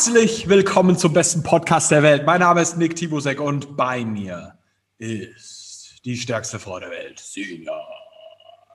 Herzlich 0.00 0.48
willkommen 0.48 0.96
zum 0.96 1.12
besten 1.12 1.42
Podcast 1.42 1.90
der 1.90 2.02
Welt. 2.02 2.24
Mein 2.24 2.40
Name 2.40 2.62
ist 2.62 2.78
Nick 2.78 2.96
Tibusek 2.96 3.38
und 3.38 3.76
bei 3.76 4.02
mir 4.02 4.58
ist 4.96 5.96
die 6.06 6.16
stärkste 6.16 6.58
Frau 6.58 6.80
der 6.80 6.88
Welt, 6.88 7.20
Silja 7.20 7.78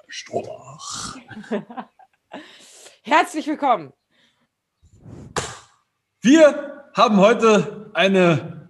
Strohbach. 0.08 1.18
Herzlich 3.02 3.48
willkommen. 3.48 3.92
Wir 6.22 6.84
haben 6.94 7.18
heute 7.18 7.90
eine, 7.96 8.70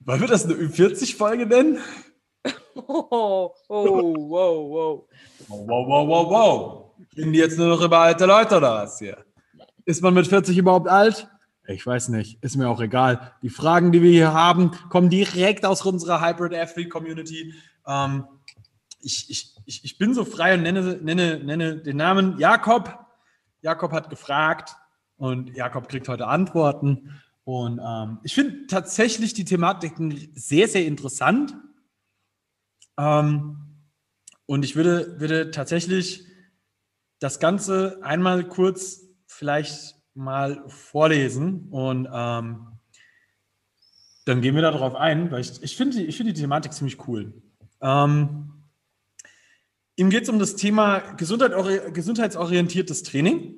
wollen 0.00 0.20
wir 0.20 0.28
das 0.28 0.44
eine 0.44 0.52
Ü40-Folge 0.52 1.46
nennen? 1.46 1.78
Oh, 2.74 3.54
oh, 3.70 4.14
wow, 4.28 4.70
wow. 4.70 5.08
Wow, 5.48 5.66
wow, 5.66 5.88
wow, 5.88 6.08
wow, 6.08 6.30
wow. 6.30 7.06
Reden 7.16 7.32
die 7.32 7.38
jetzt 7.38 7.56
nur 7.56 7.68
noch 7.68 7.80
über 7.80 8.00
alte 8.00 8.26
Leute 8.26 8.58
oder 8.58 8.74
was 8.74 8.98
hier? 8.98 9.24
Ist 9.86 10.02
man 10.02 10.12
mit 10.12 10.26
40 10.26 10.58
überhaupt 10.58 10.88
alt? 10.88 11.26
Ich 11.70 11.86
weiß 11.86 12.08
nicht, 12.08 12.42
ist 12.42 12.56
mir 12.56 12.68
auch 12.70 12.80
egal. 12.80 13.32
Die 13.42 13.50
Fragen, 13.50 13.92
die 13.92 14.02
wir 14.02 14.10
hier 14.10 14.32
haben, 14.32 14.70
kommen 14.88 15.10
direkt 15.10 15.66
aus 15.66 15.84
unserer 15.84 16.26
Hybrid 16.26 16.54
Athlete 16.54 16.88
Community. 16.88 17.52
Ähm, 17.86 18.24
ich, 19.00 19.28
ich, 19.66 19.84
ich, 19.84 19.98
bin 19.98 20.14
so 20.14 20.24
frei 20.24 20.54
und 20.54 20.62
nenne, 20.62 20.98
nenne, 21.02 21.38
nenne 21.44 21.76
den 21.76 21.98
Namen 21.98 22.38
Jakob. 22.38 22.98
Jakob 23.60 23.92
hat 23.92 24.08
gefragt 24.08 24.76
und 25.18 25.54
Jakob 25.54 25.90
kriegt 25.90 26.08
heute 26.08 26.26
Antworten. 26.26 27.20
Und 27.44 27.80
ähm, 27.86 28.18
ich 28.22 28.34
finde 28.34 28.66
tatsächlich 28.66 29.34
die 29.34 29.44
Thematiken 29.44 30.32
sehr, 30.34 30.68
sehr 30.68 30.86
interessant. 30.86 31.54
Ähm, 32.96 33.58
und 34.46 34.64
ich 34.64 34.74
würde, 34.74 35.20
würde 35.20 35.50
tatsächlich 35.50 36.24
das 37.18 37.40
Ganze 37.40 37.98
einmal 38.02 38.48
kurz 38.48 39.02
vielleicht 39.26 39.97
mal 40.18 40.62
vorlesen 40.66 41.68
und 41.70 42.08
ähm, 42.12 42.66
dann 44.24 44.42
gehen 44.42 44.54
wir 44.54 44.62
darauf 44.62 44.94
ein, 44.94 45.30
weil 45.30 45.40
ich, 45.40 45.62
ich 45.62 45.76
finde 45.76 46.02
ich 46.02 46.16
find 46.16 46.28
die 46.28 46.40
Thematik 46.40 46.72
ziemlich 46.72 47.08
cool. 47.08 47.32
Ähm, 47.80 48.52
ihm 49.96 50.10
geht 50.10 50.24
es 50.24 50.28
um 50.28 50.38
das 50.38 50.56
Thema 50.56 50.98
Gesundheit, 51.14 51.52
gesundheitsorientiertes 51.94 53.04
Training, 53.04 53.54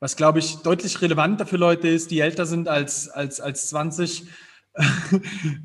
was, 0.00 0.16
glaube 0.16 0.40
ich, 0.40 0.56
deutlich 0.56 1.00
relevanter 1.00 1.46
für 1.46 1.56
Leute 1.56 1.88
ist, 1.88 2.10
die 2.10 2.20
älter 2.20 2.44
sind 2.44 2.68
als, 2.68 3.08
als, 3.08 3.40
als 3.40 3.68
20 3.68 4.26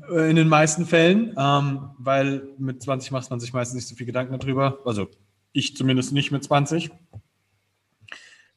in 0.08 0.36
den 0.36 0.48
meisten 0.48 0.86
Fällen, 0.86 1.34
ähm, 1.36 1.90
weil 1.98 2.48
mit 2.58 2.82
20 2.82 3.10
macht 3.10 3.28
man 3.28 3.40
sich 3.40 3.52
meistens 3.52 3.74
nicht 3.74 3.88
so 3.88 3.96
viel 3.96 4.06
Gedanken 4.06 4.38
darüber. 4.38 4.78
Also 4.84 5.08
ich 5.52 5.76
zumindest 5.76 6.12
nicht 6.12 6.30
mit 6.30 6.44
20. 6.44 6.90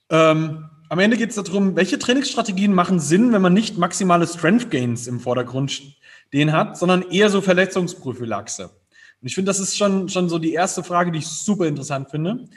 Ähm, 0.09 0.69
am 0.93 0.99
Ende 0.99 1.17
geht 1.17 1.31
es 1.31 1.43
darum, 1.43 1.75
welche 1.75 1.97
Trainingsstrategien 1.97 2.71
machen 2.71 2.99
Sinn, 2.99 3.33
wenn 3.33 3.41
man 3.41 3.55
nicht 3.55 3.79
maximale 3.79 4.27
Strength 4.27 4.69
Gains 4.69 5.07
im 5.07 5.19
Vordergrund 5.19 5.71
stehen 5.71 6.51
hat, 6.51 6.77
sondern 6.77 7.01
eher 7.09 7.31
so 7.31 7.41
Verletzungsprophylaxe. 7.41 8.65
Und 8.65 9.27
ich 9.27 9.33
finde, 9.33 9.49
das 9.49 9.59
ist 9.59 9.75
schon, 9.75 10.07
schon 10.07 10.29
so 10.29 10.37
die 10.37 10.53
erste 10.53 10.83
Frage, 10.83 11.11
die 11.11 11.17
ich 11.17 11.27
super 11.27 11.65
interessant 11.65 12.11
finde. 12.11 12.47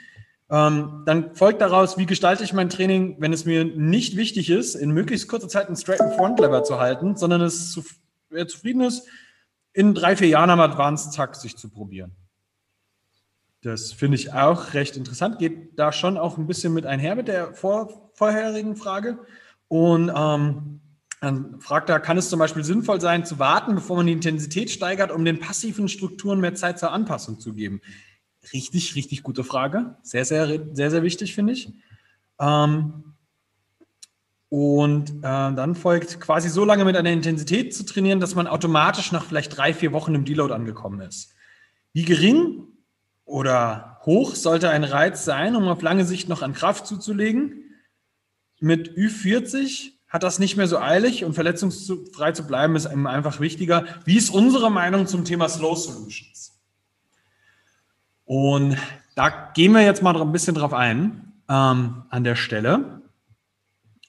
Ähm, 0.51 1.01
dann 1.07 1.33
folgt 1.33 1.61
daraus, 1.61 1.97
wie 1.97 2.05
gestalte 2.05 2.43
ich 2.43 2.53
mein 2.53 2.69
Training, 2.69 3.15
wenn 3.17 3.33
es 3.33 3.45
mir 3.45 3.65
nicht 3.65 4.15
wichtig 4.15 4.51
ist, 4.51 4.75
in 4.75 4.91
möglichst 4.91 5.27
kurzer 5.27 5.47
Zeit 5.47 5.65
einen 5.65 5.75
straighten 5.75 6.11
Front 6.11 6.39
Lever 6.39 6.63
zu 6.63 6.79
halten, 6.79 7.17
sondern 7.17 7.41
es 7.41 7.71
zu, 7.71 7.83
wer 8.29 8.47
zufrieden 8.47 8.81
ist, 8.81 9.07
in 9.73 9.95
drei, 9.95 10.15
vier 10.15 10.27
Jahren 10.27 10.51
am 10.51 10.59
Advanced 10.59 11.15
Tag 11.15 11.35
sich 11.35 11.57
zu 11.57 11.69
probieren. 11.69 12.11
Das 13.63 13.93
finde 13.93 14.13
ich 14.13 14.31
auch 14.31 14.75
recht 14.75 14.95
interessant. 14.95 15.39
Geht 15.39 15.79
da 15.79 15.91
schon 15.91 16.19
auch 16.19 16.37
ein 16.37 16.45
bisschen 16.45 16.75
mit 16.75 16.85
einher 16.85 17.15
mit 17.15 17.27
der 17.27 17.55
vor, 17.55 18.06
vorherigen 18.17 18.75
Frage. 18.75 19.19
Und 19.69 20.11
ähm, 20.13 20.81
dann 21.21 21.61
fragt 21.61 21.89
er, 21.89 21.99
kann 21.99 22.17
es 22.17 22.29
zum 22.29 22.39
Beispiel 22.39 22.63
sinnvoll 22.63 22.99
sein, 22.99 23.25
zu 23.25 23.39
warten, 23.39 23.75
bevor 23.75 23.97
man 23.97 24.07
die 24.07 24.13
Intensität 24.13 24.69
steigert, 24.69 25.11
um 25.11 25.23
den 25.23 25.39
passiven 25.39 25.87
Strukturen 25.87 26.41
mehr 26.41 26.55
Zeit 26.55 26.79
zur 26.79 26.91
Anpassung 26.91 27.39
zu 27.39 27.53
geben? 27.53 27.81
Richtig, 28.53 28.95
richtig 28.95 29.23
gute 29.23 29.43
Frage. 29.43 29.95
Sehr, 30.03 30.25
sehr, 30.25 30.47
sehr, 30.73 30.91
sehr 30.91 31.03
wichtig, 31.03 31.33
finde 31.33 31.53
ich. 31.53 31.71
Ähm, 32.39 33.15
und 34.49 35.09
äh, 35.09 35.21
dann 35.21 35.75
folgt 35.75 36.21
quasi 36.21 36.49
so 36.49 36.63
lange 36.63 36.85
mit 36.85 36.95
einer 36.95 37.11
Intensität 37.11 37.75
zu 37.75 37.83
trainieren, 37.83 38.19
dass 38.19 38.35
man 38.35 38.47
automatisch 38.47 39.11
nach 39.11 39.25
vielleicht 39.25 39.57
drei, 39.57 39.73
vier 39.73 39.91
Wochen 39.91 40.15
im 40.15 40.23
Deload 40.23 40.53
angekommen 40.53 41.01
ist. 41.01 41.33
Wie 41.93 42.05
gering 42.05 42.63
oder 43.25 43.99
hoch 44.05 44.35
sollte 44.35 44.69
ein 44.69 44.85
Reiz 44.85 45.25
sein, 45.25 45.55
um 45.55 45.67
auf 45.67 45.81
lange 45.81 46.05
Sicht 46.05 46.29
noch 46.29 46.41
an 46.41 46.53
Kraft 46.53 46.87
zuzulegen. 46.87 47.66
Mit 48.59 48.97
Ü40 48.97 49.91
hat 50.07 50.23
das 50.23 50.39
nicht 50.39 50.57
mehr 50.57 50.67
so 50.67 50.79
eilig 50.79 51.23
und 51.25 51.33
verletzungsfrei 51.33 52.31
zu 52.31 52.47
bleiben 52.47 52.75
ist 52.75 52.87
einem 52.87 53.07
einfach 53.07 53.39
wichtiger. 53.39 53.85
Wie 54.05 54.17
ist 54.17 54.29
unsere 54.29 54.71
Meinung 54.71 55.05
zum 55.05 55.25
Thema 55.25 55.49
Slow 55.49 55.75
Solutions? 55.75 56.57
Und 58.25 58.77
da 59.15 59.29
gehen 59.53 59.73
wir 59.73 59.81
jetzt 59.81 60.01
mal 60.01 60.19
ein 60.19 60.31
bisschen 60.31 60.55
drauf 60.55 60.73
ein 60.73 61.33
ähm, 61.49 62.03
an 62.09 62.23
der 62.23 62.35
Stelle. 62.35 63.01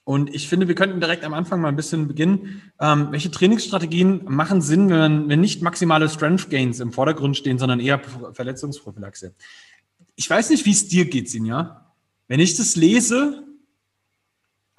Und 0.03 0.33
ich 0.33 0.49
finde, 0.49 0.67
wir 0.67 0.75
könnten 0.75 0.99
direkt 0.99 1.23
am 1.23 1.33
Anfang 1.33 1.61
mal 1.61 1.67
ein 1.67 1.75
bisschen 1.75 2.07
beginnen. 2.07 2.63
Ähm, 2.79 3.09
welche 3.11 3.29
Trainingsstrategien 3.29 4.23
machen 4.25 4.61
Sinn, 4.61 4.89
wenn, 4.89 5.29
wenn 5.29 5.39
nicht 5.39 5.61
maximale 5.61 6.09
Strength 6.09 6.49
Gains 6.49 6.79
im 6.79 6.91
Vordergrund 6.91 7.37
stehen, 7.37 7.59
sondern 7.59 7.79
eher 7.79 7.99
Verletzungsprophylaxe? 8.33 9.35
Ich 10.15 10.29
weiß 10.29 10.49
nicht, 10.49 10.65
wie 10.65 10.71
es 10.71 10.87
dir 10.87 11.05
geht, 11.05 11.29
Sinja. 11.29 11.93
Wenn 12.27 12.39
ich 12.39 12.57
das 12.57 12.75
lese, 12.75 13.43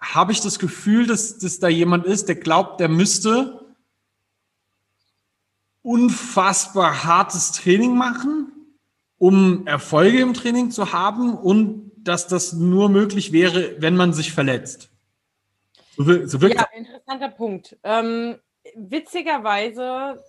habe 0.01 0.33
ich 0.33 0.41
das 0.41 0.59
Gefühl, 0.59 1.07
dass, 1.07 1.39
dass 1.39 1.59
da 1.59 1.69
jemand 1.69 2.07
ist, 2.07 2.29
der 2.29 2.37
glaubt, 2.37 2.81
der 2.81 2.89
müsste 2.89 3.75
unfassbar 5.83 7.05
hartes 7.05 7.53
Training 7.53 7.97
machen, 7.97 8.53
um 9.19 9.67
Erfolge 9.67 10.21
im 10.21 10.35
Training 10.35 10.71
zu 10.71 10.93
haben 10.93 11.37
und 11.37 11.93
dass 11.99 12.27
das 12.27 12.53
nur 12.53 12.89
möglich 12.89 13.33
wäre, 13.33 13.77
wenn 13.79 13.97
man 13.97 14.13
sich 14.13 14.33
verletzt. 14.33 14.91
So, 15.97 16.27
so 16.27 16.39
ja, 16.47 16.67
interessanter 16.75 17.29
Punkt. 17.29 17.77
Ähm, 17.85 18.37
witzigerweise 18.75 20.23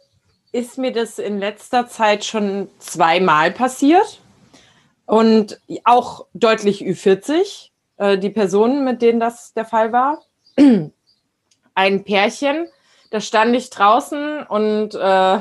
ist 0.52 0.78
mir 0.78 0.92
das 0.92 1.18
in 1.18 1.40
letzter 1.40 1.88
Zeit 1.88 2.26
schon 2.26 2.68
zweimal 2.80 3.52
passiert 3.52 4.22
und 5.06 5.60
auch 5.86 6.28
deutlich 6.34 6.84
Ü40, 6.84 7.71
äh, 8.02 8.18
die 8.18 8.32
Personen, 8.32 8.84
mit 8.84 9.04
denen 9.04 9.20
das 9.20 9.54
der 9.54 9.66
Fall 9.66 9.94
war. 9.94 10.24
Ein 11.76 12.04
Pärchen, 12.04 12.68
da 13.12 13.22
stand 13.22 13.56
ich 13.56 13.70
draußen 13.70 14.44
und 14.44 14.96
äh, 14.96 15.40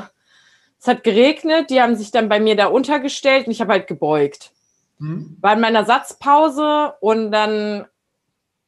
es 0.79 0.87
hat 0.87 1.03
geregnet, 1.03 1.71
die 1.71 1.81
haben 1.81 1.95
sich 1.95 2.11
dann 2.11 2.29
bei 2.29 2.39
mir 2.39 2.55
da 2.55 2.67
untergestellt 2.67 3.47
und 3.47 3.51
ich 3.51 3.61
habe 3.61 3.73
halt 3.73 3.87
gebeugt. 3.87 4.51
Mhm. 4.99 5.37
War 5.41 5.53
in 5.53 5.59
meiner 5.59 5.85
Satzpause 5.85 6.93
und 7.01 7.31
dann 7.31 7.87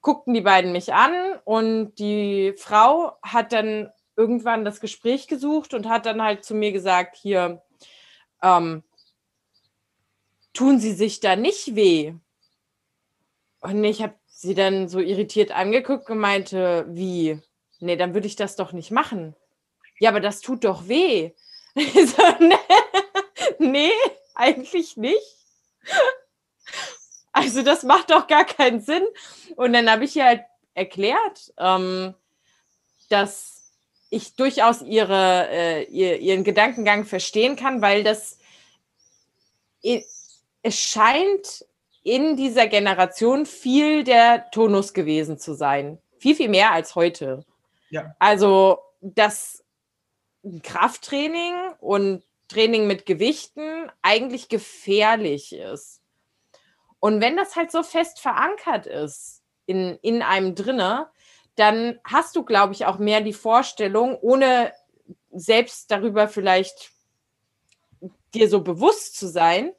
guckten 0.01 0.33
die 0.33 0.41
beiden 0.41 0.71
mich 0.71 0.93
an 0.93 1.13
und 1.45 1.93
die 1.99 2.55
Frau 2.57 3.13
hat 3.21 3.53
dann 3.53 3.91
irgendwann 4.15 4.65
das 4.65 4.79
Gespräch 4.79 5.27
gesucht 5.27 5.73
und 5.75 5.87
hat 5.87 6.07
dann 6.07 6.21
halt 6.21 6.43
zu 6.43 6.55
mir 6.55 6.71
gesagt, 6.71 7.15
hier, 7.15 7.61
ähm, 8.41 8.83
tun 10.53 10.79
Sie 10.79 10.93
sich 10.93 11.19
da 11.19 11.35
nicht 11.35 11.75
weh? 11.75 12.15
Und 13.63 13.83
ich 13.85 14.01
habe 14.01 14.13
sie 14.27 14.55
dann 14.55 14.89
so 14.89 14.99
irritiert 14.99 15.51
angeguckt 15.51 16.09
und 16.09 16.19
meinte, 16.19 16.85
wie? 16.89 17.39
Nee, 17.79 17.95
dann 17.95 18.13
würde 18.13 18.27
ich 18.27 18.35
das 18.35 18.57
doch 18.57 18.73
nicht 18.73 18.91
machen. 18.91 19.35
Ja, 19.99 20.09
aber 20.09 20.19
das 20.19 20.41
tut 20.41 20.65
doch 20.65 20.89
weh. 20.89 21.31
so, 21.75 22.23
nee, 22.39 22.55
nee, 23.59 23.91
eigentlich 24.35 24.97
nicht. 24.97 25.37
Also 27.31 27.61
das 27.61 27.83
macht 27.83 28.11
doch 28.11 28.27
gar 28.27 28.45
keinen 28.45 28.81
Sinn. 28.81 29.03
Und 29.55 29.71
dann 29.71 29.89
habe 29.89 30.03
ich 30.03 30.15
ihr 30.17 30.25
halt 30.25 30.43
erklärt, 30.73 31.53
ähm, 31.57 32.13
dass 33.09 33.71
ich 34.09 34.35
durchaus 34.35 34.81
ihre, 34.81 35.47
äh, 35.49 35.83
ihr, 35.85 36.19
ihren 36.19 36.43
Gedankengang 36.43 37.05
verstehen 37.05 37.55
kann, 37.55 37.81
weil 37.81 38.03
das 38.03 38.37
es 39.81 40.79
scheint 40.79 41.65
in 42.03 42.35
dieser 42.35 42.67
Generation 42.67 43.45
viel 43.45 44.03
der 44.03 44.49
Tonus 44.51 44.93
gewesen 44.93 45.37
zu 45.37 45.53
sein. 45.53 45.99
Viel, 46.19 46.35
viel 46.35 46.49
mehr 46.49 46.71
als 46.71 46.95
heute. 46.95 47.45
Ja. 47.89 48.15
Also 48.19 48.79
das 49.01 49.63
Krafttraining 50.61 51.53
und 51.79 52.23
Training 52.49 52.87
mit 52.87 53.05
Gewichten 53.05 53.89
eigentlich 54.01 54.49
gefährlich 54.49 55.53
ist. 55.53 56.01
Und 56.99 57.21
wenn 57.21 57.35
das 57.35 57.55
halt 57.55 57.71
so 57.71 57.83
fest 57.83 58.19
verankert 58.19 58.85
ist 58.85 59.41
in, 59.65 59.97
in 60.01 60.21
einem 60.21 60.55
drinne, 60.55 61.09
dann 61.55 61.99
hast 62.03 62.35
du, 62.35 62.43
glaube 62.43 62.73
ich, 62.73 62.85
auch 62.85 62.97
mehr 62.97 63.21
die 63.21 63.33
Vorstellung, 63.33 64.17
ohne 64.19 64.73
selbst 65.31 65.91
darüber 65.91 66.27
vielleicht 66.27 66.91
dir 68.33 68.49
so 68.49 68.61
bewusst 68.61 69.17
zu 69.17 69.27
sein, 69.27 69.73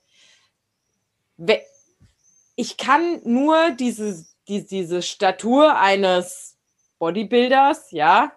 ich 2.57 2.77
kann 2.77 3.21
nur 3.25 3.71
diese, 3.73 4.25
die, 4.49 4.67
diese 4.67 5.03
Statur 5.03 5.79
eines 5.79 6.57
Bodybuilders, 6.99 7.91
ja, 7.91 8.33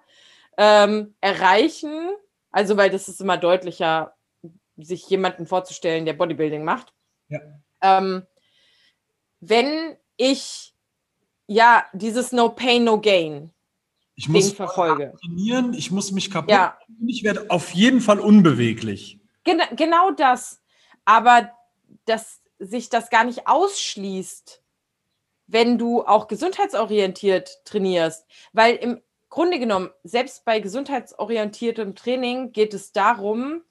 ähm, 0.57 1.15
erreichen. 1.21 2.09
Also, 2.51 2.77
weil 2.77 2.89
das 2.89 3.07
ist 3.07 3.21
immer 3.21 3.37
deutlicher, 3.37 4.15
sich 4.77 5.07
jemanden 5.09 5.45
vorzustellen, 5.45 6.05
der 6.05 6.13
Bodybuilding 6.13 6.63
macht. 6.63 6.93
Ja. 7.29 7.39
Ähm, 7.81 8.25
wenn 9.39 9.97
ich 10.17 10.73
ja 11.47 11.85
dieses 11.93 12.31
No 12.31 12.49
Pain, 12.49 12.83
No 12.83 12.99
Gain 12.99 13.51
ich 14.17 14.27
muss 14.27 14.51
verfolge. 14.51 15.13
trainieren, 15.21 15.73
ich 15.73 15.91
muss 15.91 16.11
mich 16.11 16.31
kaputt 16.31 16.49
ja. 16.49 16.77
ich 17.05 17.23
werde 17.23 17.45
auf 17.49 17.71
jeden 17.71 18.01
Fall 18.01 18.19
unbeweglich. 18.19 19.19
Gen 19.43 19.61
genau 19.75 20.09
das. 20.11 20.59
Aber 21.05 21.51
dass 22.05 22.41
sich 22.59 22.89
das 22.89 23.09
gar 23.09 23.23
nicht 23.23 23.47
ausschließt, 23.47 24.61
wenn 25.47 25.77
du 25.77 26.05
auch 26.05 26.27
gesundheitsorientiert 26.27 27.63
trainierst. 27.65 28.25
Weil 28.53 28.75
im 28.75 29.01
Grunde 29.29 29.59
genommen, 29.59 29.89
selbst 30.03 30.45
bei 30.45 30.59
gesundheitsorientiertem 30.59 31.95
Training 31.95 32.51
geht 32.51 32.73
es 32.73 32.91
darum, 32.91 33.61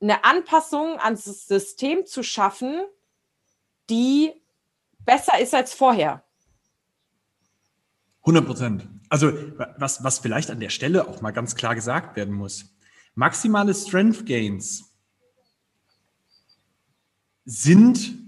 eine 0.00 0.24
Anpassung 0.24 0.98
ans 0.98 1.24
System 1.46 2.06
zu 2.06 2.22
schaffen, 2.22 2.84
die 3.90 4.32
besser 4.98 5.38
ist 5.38 5.54
als 5.54 5.74
vorher. 5.74 6.24
100 8.20 8.46
Prozent. 8.46 8.88
Also 9.10 9.32
was, 9.76 10.02
was 10.02 10.18
vielleicht 10.18 10.50
an 10.50 10.60
der 10.60 10.70
Stelle 10.70 11.06
auch 11.06 11.20
mal 11.20 11.30
ganz 11.30 11.54
klar 11.54 11.74
gesagt 11.74 12.16
werden 12.16 12.34
muss. 12.34 12.74
Maximale 13.14 13.74
Strength 13.74 14.26
Gains 14.26 14.94
sind 17.44 18.23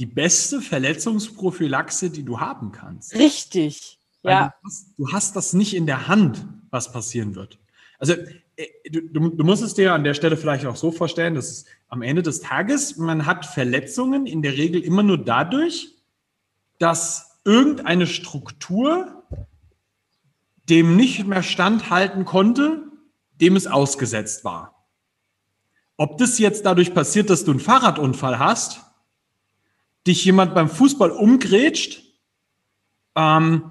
die 0.00 0.06
beste 0.06 0.62
Verletzungsprophylaxe, 0.62 2.08
die 2.08 2.22
du 2.24 2.40
haben 2.40 2.72
kannst. 2.72 3.14
Richtig. 3.14 3.98
ja. 4.24 4.54
Du 4.62 4.66
hast, 4.66 4.86
du 4.96 5.12
hast, 5.12 5.36
das 5.36 5.52
nicht 5.52 5.76
in 5.76 5.84
der 5.84 6.08
Hand, 6.08 6.46
was 6.70 6.90
passieren 6.90 7.34
wird. 7.34 7.58
Also 7.98 8.14
äh, 8.56 8.66
du, 8.90 9.28
du, 9.28 9.44
musst 9.44 9.62
es 9.62 9.74
dir 9.74 9.92
an 9.92 10.02
der 10.02 10.14
Stelle 10.14 10.38
vielleicht 10.38 10.64
auch 10.64 10.76
so 10.76 10.90
vorstellen, 10.90 11.34
dass 11.34 11.66
am 11.88 12.00
Ende 12.00 12.22
des 12.22 12.40
Tages, 12.40 12.96
man 12.96 13.26
hat 13.26 13.44
Verletzungen 13.44 14.24
in 14.24 14.40
der 14.40 14.54
Regel 14.54 14.80
immer 14.80 15.02
nur 15.02 15.18
dadurch, 15.18 15.94
dass 16.78 17.38
irgendeine 17.44 18.06
Struktur 18.06 19.22
dem 20.70 20.96
nicht 20.96 21.26
mehr 21.26 21.42
standhalten 21.42 22.24
konnte, 22.24 22.84
dem 23.38 23.54
es 23.54 23.66
ausgesetzt 23.66 24.44
war. 24.44 24.86
Ob 25.98 26.16
das 26.16 26.38
jetzt 26.38 26.64
dadurch 26.64 26.94
passiert, 26.94 27.28
dass 27.28 27.44
du 27.44 27.50
einen 27.50 27.60
Fahrradunfall 27.60 28.38
hast, 28.38 28.80
dich 30.06 30.24
jemand 30.24 30.54
beim 30.54 30.68
Fußball 30.68 31.10
umgrätscht, 31.10 32.02
ähm, 33.16 33.62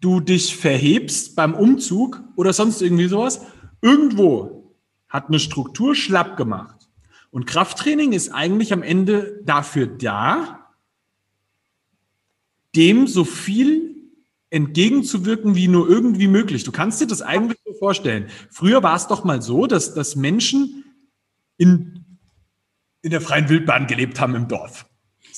du 0.00 0.20
dich 0.20 0.56
verhebst 0.56 1.36
beim 1.36 1.54
Umzug 1.54 2.22
oder 2.36 2.52
sonst 2.52 2.82
irgendwie 2.82 3.08
sowas, 3.08 3.40
irgendwo 3.80 4.74
hat 5.08 5.28
eine 5.28 5.38
Struktur 5.38 5.94
schlapp 5.94 6.36
gemacht. 6.36 6.88
Und 7.30 7.46
Krafttraining 7.46 8.12
ist 8.12 8.30
eigentlich 8.30 8.72
am 8.72 8.82
Ende 8.82 9.40
dafür 9.44 9.86
da, 9.86 10.66
dem 12.74 13.06
so 13.06 13.24
viel 13.24 13.96
entgegenzuwirken 14.50 15.54
wie 15.54 15.68
nur 15.68 15.88
irgendwie 15.88 16.28
möglich. 16.28 16.64
Du 16.64 16.72
kannst 16.72 17.00
dir 17.00 17.06
das 17.06 17.22
eigentlich 17.22 17.58
so 17.64 17.74
vorstellen. 17.74 18.28
Früher 18.50 18.82
war 18.82 18.96
es 18.96 19.06
doch 19.06 19.24
mal 19.24 19.42
so, 19.42 19.66
dass, 19.66 19.94
dass 19.94 20.16
Menschen 20.16 20.84
in, 21.58 22.04
in 23.02 23.10
der 23.10 23.20
freien 23.20 23.48
Wildbahn 23.48 23.86
gelebt 23.86 24.20
haben 24.20 24.34
im 24.34 24.48
Dorf. 24.48 24.87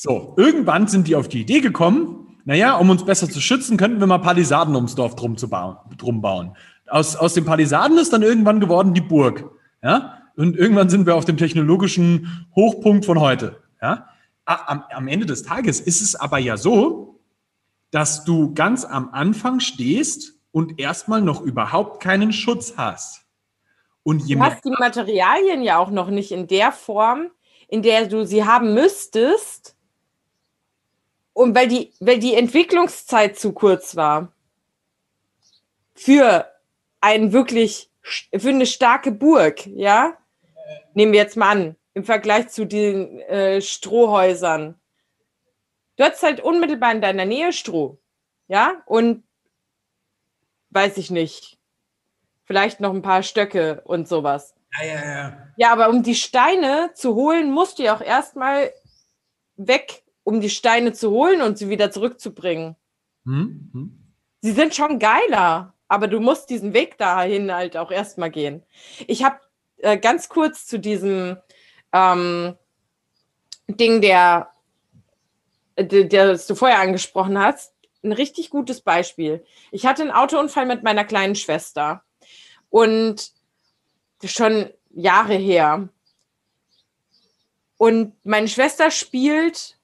So, 0.02 0.32
irgendwann 0.38 0.88
sind 0.88 1.08
die 1.08 1.14
auf 1.14 1.28
die 1.28 1.42
Idee 1.42 1.60
gekommen, 1.60 2.38
naja, 2.46 2.74
um 2.76 2.88
uns 2.88 3.04
besser 3.04 3.28
zu 3.28 3.38
schützen, 3.38 3.76
könnten 3.76 4.00
wir 4.00 4.06
mal 4.06 4.16
Palisaden 4.16 4.74
ums 4.74 4.94
Dorf 4.94 5.14
drum, 5.14 5.36
zu 5.36 5.50
bauen, 5.50 5.76
drum 5.98 6.22
bauen. 6.22 6.56
Aus, 6.88 7.16
aus 7.16 7.34
den 7.34 7.44
Palisaden 7.44 7.98
ist 7.98 8.10
dann 8.10 8.22
irgendwann 8.22 8.60
geworden 8.60 8.94
die 8.94 9.02
Burg. 9.02 9.50
Ja? 9.82 10.22
Und 10.36 10.56
irgendwann 10.56 10.88
sind 10.88 11.04
wir 11.04 11.16
auf 11.16 11.26
dem 11.26 11.36
technologischen 11.36 12.46
Hochpunkt 12.56 13.04
von 13.04 13.20
heute. 13.20 13.62
Ja? 13.82 14.08
Am, 14.46 14.84
am 14.90 15.06
Ende 15.06 15.26
des 15.26 15.42
Tages 15.42 15.80
ist 15.80 16.00
es 16.00 16.16
aber 16.16 16.38
ja 16.38 16.56
so, 16.56 17.20
dass 17.90 18.24
du 18.24 18.54
ganz 18.54 18.86
am 18.86 19.10
Anfang 19.12 19.60
stehst 19.60 20.32
und 20.50 20.80
erstmal 20.80 21.20
noch 21.20 21.42
überhaupt 21.42 22.02
keinen 22.02 22.32
Schutz 22.32 22.72
hast. 22.78 23.26
Und 24.02 24.22
je 24.22 24.36
du 24.36 24.40
hast 24.40 24.64
die 24.64 24.70
Materialien 24.70 25.62
ja 25.62 25.76
auch 25.76 25.90
noch 25.90 26.08
nicht 26.08 26.32
in 26.32 26.46
der 26.46 26.72
Form, 26.72 27.26
in 27.68 27.82
der 27.82 28.06
du 28.06 28.24
sie 28.24 28.46
haben 28.46 28.72
müsstest. 28.72 29.76
Und 31.32 31.54
weil 31.54 31.68
die, 31.68 31.92
weil 32.00 32.18
die 32.18 32.34
Entwicklungszeit 32.34 33.38
zu 33.38 33.52
kurz 33.52 33.96
war. 33.96 34.32
Für 35.94 36.50
ein 37.00 37.32
wirklich, 37.32 37.90
für 38.02 38.48
eine 38.48 38.66
starke 38.66 39.12
Burg, 39.12 39.66
ja? 39.66 40.16
Nehmen 40.94 41.12
wir 41.12 41.20
jetzt 41.20 41.36
mal 41.36 41.50
an, 41.50 41.76
im 41.94 42.04
Vergleich 42.04 42.48
zu 42.48 42.64
den 42.64 43.20
äh, 43.22 43.60
Strohhäusern. 43.60 44.80
Du 45.96 46.04
hast 46.04 46.22
halt 46.22 46.40
unmittelbar 46.40 46.92
in 46.92 47.00
deiner 47.00 47.24
Nähe 47.24 47.52
Stroh, 47.52 47.98
ja? 48.48 48.82
Und 48.86 49.24
weiß 50.70 50.96
ich 50.96 51.10
nicht, 51.10 51.58
vielleicht 52.44 52.80
noch 52.80 52.94
ein 52.94 53.02
paar 53.02 53.22
Stöcke 53.22 53.82
und 53.84 54.08
sowas. 54.08 54.54
Ja, 54.78 54.86
ja, 54.86 55.04
ja. 55.04 55.46
Ja, 55.56 55.72
aber 55.72 55.88
um 55.90 56.02
die 56.02 56.14
Steine 56.14 56.90
zu 56.94 57.14
holen, 57.14 57.50
musst 57.50 57.78
du 57.78 57.82
ja 57.82 57.96
auch 57.96 58.00
erstmal 58.00 58.72
weg, 59.56 60.02
um 60.24 60.40
die 60.40 60.50
Steine 60.50 60.92
zu 60.92 61.10
holen 61.10 61.42
und 61.42 61.58
sie 61.58 61.68
wieder 61.68 61.90
zurückzubringen. 61.90 62.76
Hm, 63.24 63.70
hm. 63.72 64.12
Sie 64.42 64.52
sind 64.52 64.74
schon 64.74 64.98
geiler, 64.98 65.74
aber 65.88 66.08
du 66.08 66.20
musst 66.20 66.50
diesen 66.50 66.72
Weg 66.72 66.98
dahin 66.98 67.52
halt 67.52 67.76
auch 67.76 67.90
erstmal 67.90 68.30
gehen. 68.30 68.62
Ich 69.06 69.24
habe 69.24 69.40
äh, 69.78 69.98
ganz 69.98 70.28
kurz 70.28 70.66
zu 70.66 70.78
diesem 70.78 71.36
ähm, 71.92 72.56
Ding, 73.68 74.00
der, 74.00 74.50
der, 75.78 76.04
der 76.04 76.36
du 76.36 76.54
vorher 76.54 76.80
angesprochen 76.80 77.38
hast, 77.38 77.74
ein 78.02 78.12
richtig 78.12 78.50
gutes 78.50 78.80
Beispiel. 78.80 79.44
Ich 79.70 79.86
hatte 79.86 80.02
einen 80.02 80.10
Autounfall 80.10 80.66
mit 80.66 80.82
meiner 80.82 81.04
kleinen 81.04 81.34
Schwester. 81.34 82.02
Und 82.70 83.32
schon 84.24 84.70
Jahre 84.90 85.34
her. 85.34 85.88
Und 87.76 88.14
meine 88.24 88.48
Schwester 88.48 88.90
spielt 88.90 89.78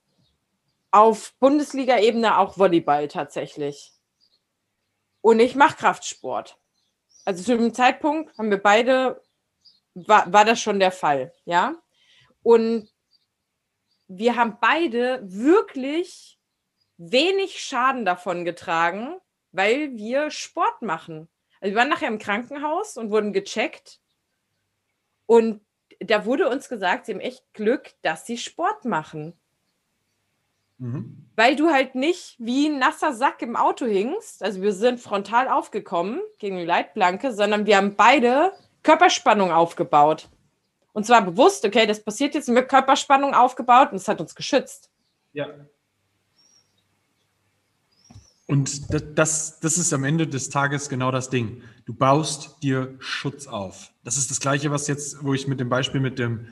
auf 0.91 1.33
Bundesliga-Ebene 1.39 2.37
auch 2.37 2.57
Volleyball 2.57 3.07
tatsächlich. 3.07 3.93
Und 5.21 5.39
ich 5.39 5.55
mache 5.55 5.77
Kraftsport. 5.77 6.57
Also 7.25 7.43
zu 7.43 7.57
dem 7.57 7.73
Zeitpunkt 7.73 8.37
haben 8.37 8.49
wir 8.49 8.61
beide, 8.61 9.21
war, 9.93 10.31
war 10.31 10.45
das 10.45 10.61
schon 10.61 10.79
der 10.79 10.91
Fall, 10.91 11.33
ja. 11.45 11.75
Und 12.41 12.89
wir 14.07 14.35
haben 14.37 14.57
beide 14.61 15.19
wirklich 15.23 16.39
wenig 16.97 17.61
Schaden 17.61 18.05
davon 18.05 18.45
getragen, 18.45 19.17
weil 19.51 19.95
wir 19.97 20.31
Sport 20.31 20.81
machen. 20.81 21.27
Also 21.59 21.73
wir 21.73 21.79
waren 21.81 21.89
nachher 21.89 22.07
im 22.07 22.19
Krankenhaus 22.19 22.97
und 22.97 23.11
wurden 23.11 23.33
gecheckt. 23.33 23.99
Und 25.25 25.65
da 25.99 26.25
wurde 26.25 26.49
uns 26.49 26.69
gesagt, 26.69 27.05
sie 27.05 27.13
haben 27.13 27.19
echt 27.19 27.43
Glück, 27.53 27.93
dass 28.01 28.25
sie 28.25 28.37
Sport 28.37 28.85
machen. 28.85 29.39
Mhm. 30.79 31.25
Weil 31.35 31.55
du 31.55 31.69
halt 31.69 31.95
nicht 31.95 32.35
wie 32.39 32.67
ein 32.67 32.79
nasser 32.79 33.13
Sack 33.13 33.41
im 33.41 33.55
Auto 33.55 33.85
hingst. 33.85 34.43
Also 34.43 34.61
wir 34.61 34.73
sind 34.73 34.99
frontal 34.99 35.47
aufgekommen 35.47 36.19
gegen 36.39 36.57
die 36.57 36.65
Leitplanke, 36.65 37.33
sondern 37.33 37.65
wir 37.65 37.77
haben 37.77 37.95
beide 37.95 38.51
Körperspannung 38.83 39.51
aufgebaut. 39.51 40.29
Und 40.93 41.05
zwar 41.05 41.21
bewusst, 41.21 41.65
okay, 41.65 41.85
das 41.85 42.03
passiert 42.03 42.33
jetzt, 42.33 42.47
wir 42.47 42.63
Körperspannung 42.63 43.33
aufgebaut 43.33 43.91
und 43.91 43.97
es 43.97 44.07
hat 44.07 44.19
uns 44.19 44.33
geschützt. 44.33 44.89
Ja. 45.33 45.47
Und 48.47 48.93
das, 49.17 49.59
das 49.59 49.77
ist 49.77 49.93
am 49.93 50.05
Ende 50.05 50.25
des 50.25 50.49
Tages 50.49 50.87
genau 50.89 51.11
das 51.11 51.29
Ding. 51.29 51.61
Du 51.85 51.93
baust 51.93 52.63
dir 52.63 52.95
Schutz 52.99 53.45
auf. 53.45 53.91
Das 54.03 54.17
ist 54.17 54.31
das 54.31 54.39
Gleiche, 54.39 54.71
was 54.71 54.87
jetzt, 54.87 55.23
wo 55.23 55.33
ich 55.33 55.47
mit 55.47 55.59
dem 55.59 55.69
Beispiel 55.69 55.99
mit 55.99 56.17
dem 56.17 56.47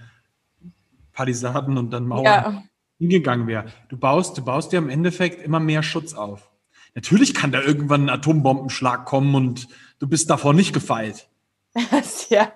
Palisaden 1.13 1.77
und 1.77 1.91
dann 1.91 2.05
Mauern 2.05 2.25
ja. 2.25 2.63
Hingegangen 2.97 3.47
wäre. 3.47 3.65
Du 3.89 3.97
baust, 3.97 4.37
du 4.37 4.43
baust 4.43 4.71
dir 4.71 4.77
im 4.77 4.89
Endeffekt 4.89 5.43
immer 5.43 5.59
mehr 5.59 5.83
Schutz 5.83 6.13
auf. 6.13 6.49
Natürlich 6.93 7.33
kann 7.33 7.51
da 7.51 7.61
irgendwann 7.61 8.03
ein 8.03 8.09
Atombombenschlag 8.09 9.05
kommen 9.05 9.35
und 9.35 9.67
du 9.99 10.07
bist 10.07 10.29
davor 10.29 10.53
nicht 10.53 10.73
gefeit. 10.73 11.27
ja. 12.29 12.51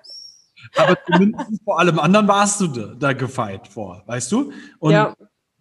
Aber 0.76 0.96
zumindest 1.06 1.62
vor 1.64 1.78
allem 1.78 1.98
anderen 1.98 2.28
warst 2.28 2.60
du 2.60 2.66
da, 2.68 2.94
da 2.94 3.12
gefeit 3.12 3.68
vor, 3.68 4.02
weißt 4.06 4.32
du? 4.32 4.52
Und 4.78 4.92
ja 4.92 5.14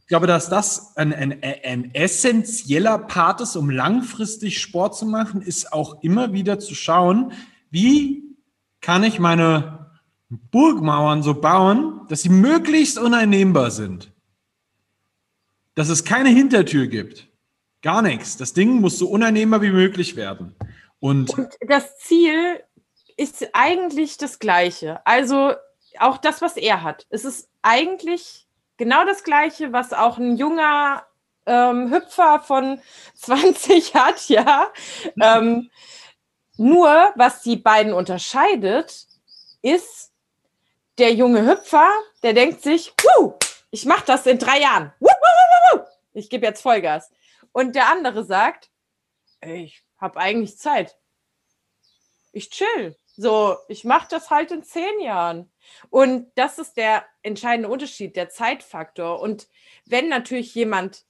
glaube, 0.09 0.27
dass 0.27 0.50
das 0.50 0.98
ein, 0.98 1.13
ein, 1.13 1.41
ein 1.41 1.93
essentieller 1.93 2.98
Part 2.98 3.41
ist, 3.41 3.55
um 3.55 3.69
langfristig 3.69 4.59
Sport 4.59 4.98
zu 4.98 5.05
machen, 5.05 5.41
ist 5.41 5.71
auch 5.71 6.01
immer 6.01 6.33
wieder 6.33 6.59
zu 6.59 6.75
schauen, 6.75 7.31
wie 7.69 8.36
kann 8.81 9.03
ich 9.03 9.19
meine 9.19 9.91
Burgmauern 10.29 11.21
so 11.21 11.36
bauen, 11.36 12.01
dass 12.09 12.24
sie 12.24 12.29
möglichst 12.29 12.98
uneinnehmbar 12.98 13.71
sind. 13.71 14.12
Dass 15.79 15.88
es 15.88 16.03
keine 16.03 16.27
Hintertür 16.27 16.88
gibt. 16.88 17.29
Gar 17.81 18.01
nichts. 18.01 18.36
Das 18.36 18.51
Ding 18.51 18.81
muss 18.81 19.00
so 19.00 19.07
uneinnehmbar 19.07 19.62
wie 19.62 19.71
möglich 19.71 20.17
werden. 20.17 20.53
Und, 21.00 21.29
Und 21.29 21.55
das 21.62 21.98
Ziel 22.00 22.62
ist 23.15 23.48
eigentlich 23.53 24.17
das 24.17 24.39
gleiche. 24.39 25.00
Also 25.07 25.53
auch 25.98 26.17
das, 26.17 26.41
was 26.41 26.57
er 26.57 26.83
hat. 26.83 27.07
Es 27.12 27.24
ist 27.24 27.48
eigentlich 27.62 28.45
genau 28.75 29.05
das 29.05 29.24
gleiche, 29.24 29.71
was 29.71 29.93
auch 29.93 30.17
ein 30.17 30.36
junger 30.36 31.05
ähm, 31.45 31.89
Hüpfer 31.93 32.41
von 32.41 32.81
20 33.15 33.95
hat, 33.95 34.27
ja. 34.27 34.67
Ähm, 35.21 35.69
nur, 36.57 37.13
was 37.15 37.41
die 37.41 37.55
beiden 37.55 37.93
unterscheidet, 37.93 39.07
ist, 39.62 40.12
der 40.98 41.13
junge 41.13 41.50
Hüpfer, 41.50 41.88
der 42.21 42.33
denkt 42.33 42.63
sich, 42.63 42.93
ich 43.71 43.86
mache 43.86 44.03
das 44.05 44.25
in 44.25 44.39
drei 44.39 44.59
Jahren. 44.59 44.91
Ich 46.13 46.29
gebe 46.29 46.45
jetzt 46.45 46.61
Vollgas. 46.61 47.11
Und 47.51 47.75
der 47.75 47.89
andere 47.89 48.23
sagt, 48.23 48.69
ich 49.41 49.83
habe 49.97 50.19
eigentlich 50.19 50.57
Zeit. 50.57 50.97
Ich 52.31 52.49
chill. 52.49 52.95
So, 53.05 53.57
ich 53.67 53.83
mache 53.83 54.07
das 54.09 54.29
halt 54.29 54.51
in 54.51 54.63
zehn 54.63 55.01
Jahren. 55.01 55.51
Und 55.89 56.31
das 56.35 56.57
ist 56.57 56.77
der 56.77 57.05
entscheidende 57.21 57.69
Unterschied, 57.69 58.15
der 58.15 58.29
Zeitfaktor. 58.29 59.19
Und 59.19 59.49
wenn 59.85 60.07
natürlich 60.07 60.55
jemand 60.55 61.05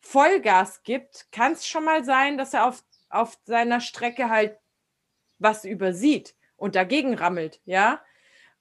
Vollgas 0.00 0.82
gibt, 0.82 1.30
kann 1.30 1.52
es 1.52 1.66
schon 1.66 1.84
mal 1.84 2.04
sein, 2.04 2.36
dass 2.36 2.54
er 2.54 2.66
auf, 2.66 2.82
auf 3.10 3.38
seiner 3.44 3.80
Strecke 3.80 4.28
halt 4.28 4.58
was 5.38 5.64
übersieht 5.64 6.34
und 6.56 6.74
dagegen 6.74 7.14
rammelt, 7.14 7.60
ja. 7.64 8.02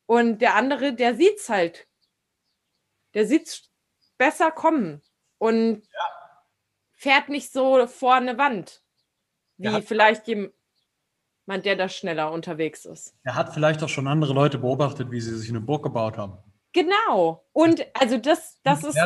Und 0.05 0.39
der 0.39 0.55
andere, 0.55 0.93
der 0.93 1.15
sieht 1.15 1.39
es 1.39 1.49
halt. 1.49 1.87
Der 3.13 3.25
sieht 3.25 3.47
es 3.47 3.71
besser 4.17 4.51
kommen 4.51 5.01
und 5.37 5.83
ja. 5.83 5.99
fährt 6.93 7.29
nicht 7.29 7.51
so 7.51 7.87
vor 7.87 8.15
eine 8.15 8.37
Wand, 8.37 8.81
wie 9.57 9.67
ja. 9.67 9.81
vielleicht 9.81 10.27
jemand, 10.27 10.53
der 11.47 11.75
da 11.75 11.89
schneller 11.89 12.31
unterwegs 12.31 12.85
ist. 12.85 13.15
Er 13.23 13.35
hat 13.35 13.53
vielleicht 13.53 13.83
auch 13.83 13.89
schon 13.89 14.07
andere 14.07 14.33
Leute 14.33 14.57
beobachtet, 14.57 15.11
wie 15.11 15.21
sie 15.21 15.37
sich 15.37 15.49
eine 15.49 15.61
Burg 15.61 15.83
gebaut 15.83 16.17
haben. 16.17 16.37
Genau. 16.73 17.45
Und 17.53 17.85
also 17.93 18.17
das, 18.17 18.59
das 18.63 18.83
ist. 18.83 18.97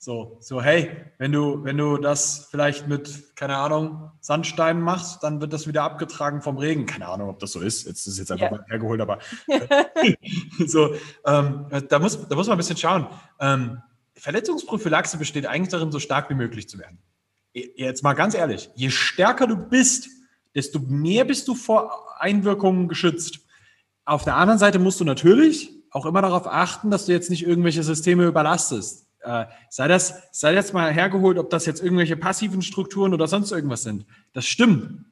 So, 0.00 0.36
so, 0.38 0.62
hey, 0.62 0.92
wenn 1.18 1.32
du, 1.32 1.64
wenn 1.64 1.76
du 1.76 1.96
das 1.96 2.46
vielleicht 2.52 2.86
mit, 2.86 3.34
keine 3.34 3.56
Ahnung, 3.56 4.12
Sandstein 4.20 4.80
machst, 4.80 5.24
dann 5.24 5.40
wird 5.40 5.52
das 5.52 5.66
wieder 5.66 5.82
abgetragen 5.82 6.40
vom 6.40 6.56
Regen. 6.56 6.86
Keine 6.86 7.08
Ahnung, 7.08 7.30
ob 7.30 7.40
das 7.40 7.50
so 7.50 7.60
ist. 7.60 7.84
Jetzt 7.84 8.06
ist 8.06 8.12
es 8.12 8.18
jetzt 8.18 8.30
einfach 8.30 8.52
ja. 8.52 8.58
mal 8.58 8.64
hergeholt, 8.68 9.00
aber 9.00 9.18
so, 10.66 10.94
ähm, 11.26 11.66
da, 11.88 11.98
muss, 11.98 12.28
da 12.28 12.36
muss 12.36 12.46
man 12.46 12.54
ein 12.54 12.58
bisschen 12.58 12.76
schauen. 12.76 13.08
Ähm, 13.40 13.82
Verletzungsprophylaxe 14.18 15.16
besteht 15.16 15.46
eigentlich 15.46 15.70
darin, 15.70 15.92
so 15.92 15.98
stark 15.98 16.30
wie 16.30 16.34
möglich 16.34 16.68
zu 16.68 16.78
werden. 16.78 16.98
Jetzt 17.52 18.02
mal 18.02 18.14
ganz 18.14 18.34
ehrlich, 18.34 18.70
je 18.74 18.90
stärker 18.90 19.46
du 19.46 19.56
bist, 19.56 20.08
desto 20.54 20.78
mehr 20.80 21.24
bist 21.24 21.48
du 21.48 21.54
vor 21.54 22.20
Einwirkungen 22.20 22.88
geschützt. 22.88 23.40
Auf 24.04 24.24
der 24.24 24.36
anderen 24.36 24.58
Seite 24.58 24.78
musst 24.78 25.00
du 25.00 25.04
natürlich 25.04 25.70
auch 25.90 26.06
immer 26.06 26.22
darauf 26.22 26.46
achten, 26.46 26.90
dass 26.90 27.06
du 27.06 27.12
jetzt 27.12 27.30
nicht 27.30 27.46
irgendwelche 27.46 27.82
Systeme 27.82 28.26
überlastest 28.26 29.08
äh, 29.20 29.46
sei 29.68 29.88
das, 29.88 30.22
sei 30.32 30.54
jetzt 30.54 30.72
mal 30.72 30.92
hergeholt, 30.92 31.38
ob 31.38 31.50
das 31.50 31.66
jetzt 31.66 31.82
irgendwelche 31.82 32.16
passiven 32.16 32.62
Strukturen 32.62 33.14
oder 33.14 33.26
sonst 33.26 33.52
irgendwas 33.52 33.82
sind. 33.82 34.06
Das 34.32 34.46
stimmt. 34.46 35.04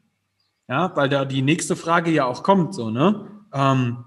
Ja, 0.68 0.94
weil 0.96 1.08
da 1.08 1.24
die 1.24 1.42
nächste 1.42 1.76
Frage 1.76 2.10
ja 2.10 2.24
auch 2.24 2.42
kommt, 2.42 2.74
so, 2.74 2.90
ne? 2.90 3.30
Ähm, 3.52 4.04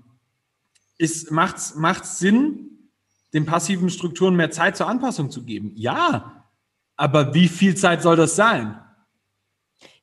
ist, 0.97 1.31
macht's, 1.31 1.75
macht's 1.75 2.19
Sinn, 2.19 2.68
den 3.33 3.45
passiven 3.45 3.89
Strukturen 3.89 4.35
mehr 4.35 4.51
Zeit 4.51 4.77
zur 4.77 4.87
Anpassung 4.87 5.31
zu 5.31 5.43
geben? 5.43 5.71
Ja. 5.75 6.45
Aber 6.95 7.33
wie 7.33 7.47
viel 7.47 7.75
Zeit 7.75 8.01
soll 8.01 8.15
das 8.15 8.35
sein? 8.35 8.79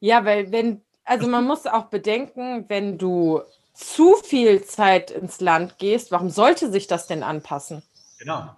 Ja, 0.01 0.25
weil 0.25 0.53
wenn, 0.53 0.83
also 1.05 1.29
man 1.29 1.45
muss 1.45 1.67
auch 1.67 1.87
bedenken, 1.87 2.65
wenn 2.69 2.97
du 2.99 3.43
zu 3.75 4.15
viel 4.25 4.65
Zeit 4.65 5.11
ins 5.11 5.41
Land 5.41 5.79
gehst, 5.79 6.11
warum 6.11 6.31
sollte 6.31 6.71
sich 6.71 6.87
das 6.87 7.07
denn 7.07 7.23
anpassen? 7.23 7.83
Genau. 8.19 8.51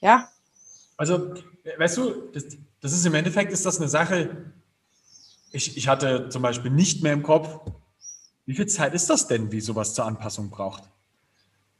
Ja, 0.00 0.28
also, 1.00 1.32
weißt 1.78 1.96
du, 1.96 2.28
das, 2.34 2.44
das 2.82 2.92
ist 2.92 3.06
im 3.06 3.14
Endeffekt 3.14 3.52
ist 3.52 3.64
das 3.64 3.78
eine 3.78 3.88
Sache, 3.88 4.52
ich, 5.50 5.78
ich 5.78 5.88
hatte 5.88 6.28
zum 6.28 6.42
Beispiel 6.42 6.70
nicht 6.70 7.02
mehr 7.02 7.14
im 7.14 7.22
Kopf, 7.22 7.58
wie 8.44 8.54
viel 8.54 8.66
Zeit 8.66 8.92
ist 8.92 9.08
das 9.08 9.26
denn, 9.26 9.50
wie 9.50 9.62
sowas 9.62 9.94
zur 9.94 10.04
Anpassung 10.04 10.50
braucht? 10.50 10.82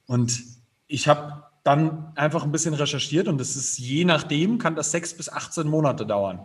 Und 0.06 0.42
ich 0.86 1.06
habe 1.06 1.49
dann 1.62 2.12
einfach 2.16 2.44
ein 2.44 2.52
bisschen 2.52 2.74
recherchiert 2.74 3.28
und 3.28 3.38
das 3.38 3.56
ist 3.56 3.78
je 3.78 4.04
nachdem, 4.04 4.58
kann 4.58 4.76
das 4.76 4.90
sechs 4.90 5.14
bis 5.14 5.28
18 5.28 5.66
Monate 5.68 6.06
dauern, 6.06 6.40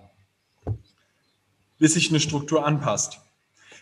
bis 1.79 1.93
sich 1.93 2.09
eine 2.09 2.19
Struktur 2.19 2.65
anpasst. 2.65 3.19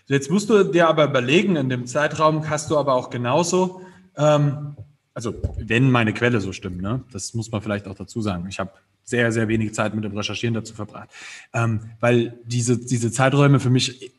Jetzt 0.08 0.30
musst 0.30 0.50
du 0.50 0.64
dir 0.64 0.90
aber 0.90 1.06
überlegen, 1.06 1.56
in 1.56 1.70
dem 1.70 1.88
Zeitraum 1.88 2.50
hast 2.50 2.70
du 2.70 2.78
aber 2.78 2.94
auch 2.94 3.10
genauso 3.10 3.82
ähm, 4.16 4.76
also 5.14 5.36
wenn 5.58 5.92
meine 5.92 6.14
Quelle 6.14 6.42
so 6.42 6.52
stimmt, 6.52 6.82
ne? 6.82 7.04
das 7.12 7.34
muss 7.34 7.52
man 7.52 7.62
vielleicht 7.62 7.88
auch 7.88 7.96
dazu 7.96 8.22
sagen. 8.22 8.48
Ich 8.50 8.60
habe 8.60 8.72
sehr, 9.04 9.32
sehr 9.32 9.48
wenig 9.48 9.74
Zeit 9.74 9.94
mit 9.94 10.04
dem 10.04 10.16
Recherchieren 10.16 10.54
dazu 10.54 10.74
verbracht, 10.74 11.10
ähm, 11.54 11.92
weil 12.00 12.40
diese, 12.46 12.78
diese 12.78 13.12
Zeiträume 13.12 13.60
für 13.60 13.70
mich 13.70 14.12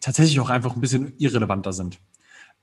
tatsächlich 0.00 0.38
auch 0.40 0.50
einfach 0.50 0.74
ein 0.74 0.80
bisschen 0.80 1.14
irrelevanter 1.18 1.72
sind, 1.72 1.98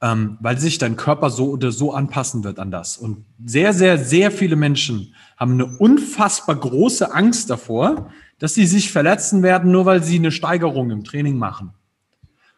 ähm, 0.03 0.37
weil 0.41 0.57
sich 0.57 0.79
dein 0.79 0.97
Körper 0.97 1.29
so 1.29 1.51
oder 1.51 1.71
so 1.71 1.93
anpassen 1.93 2.43
wird 2.43 2.59
an 2.59 2.71
das. 2.71 2.97
Und 2.97 3.25
sehr, 3.43 3.71
sehr, 3.71 3.97
sehr 3.97 4.31
viele 4.31 4.57
Menschen 4.57 5.15
haben 5.37 5.53
eine 5.53 5.65
unfassbar 5.65 6.57
große 6.57 7.13
Angst 7.13 7.49
davor, 7.49 8.11
dass 8.37 8.53
sie 8.53 8.65
sich 8.65 8.91
verletzen 8.91 9.43
werden, 9.43 9.71
nur 9.71 9.85
weil 9.85 10.03
sie 10.03 10.19
eine 10.19 10.33
Steigerung 10.33 10.91
im 10.91 11.05
Training 11.05 11.37
machen. 11.37 11.73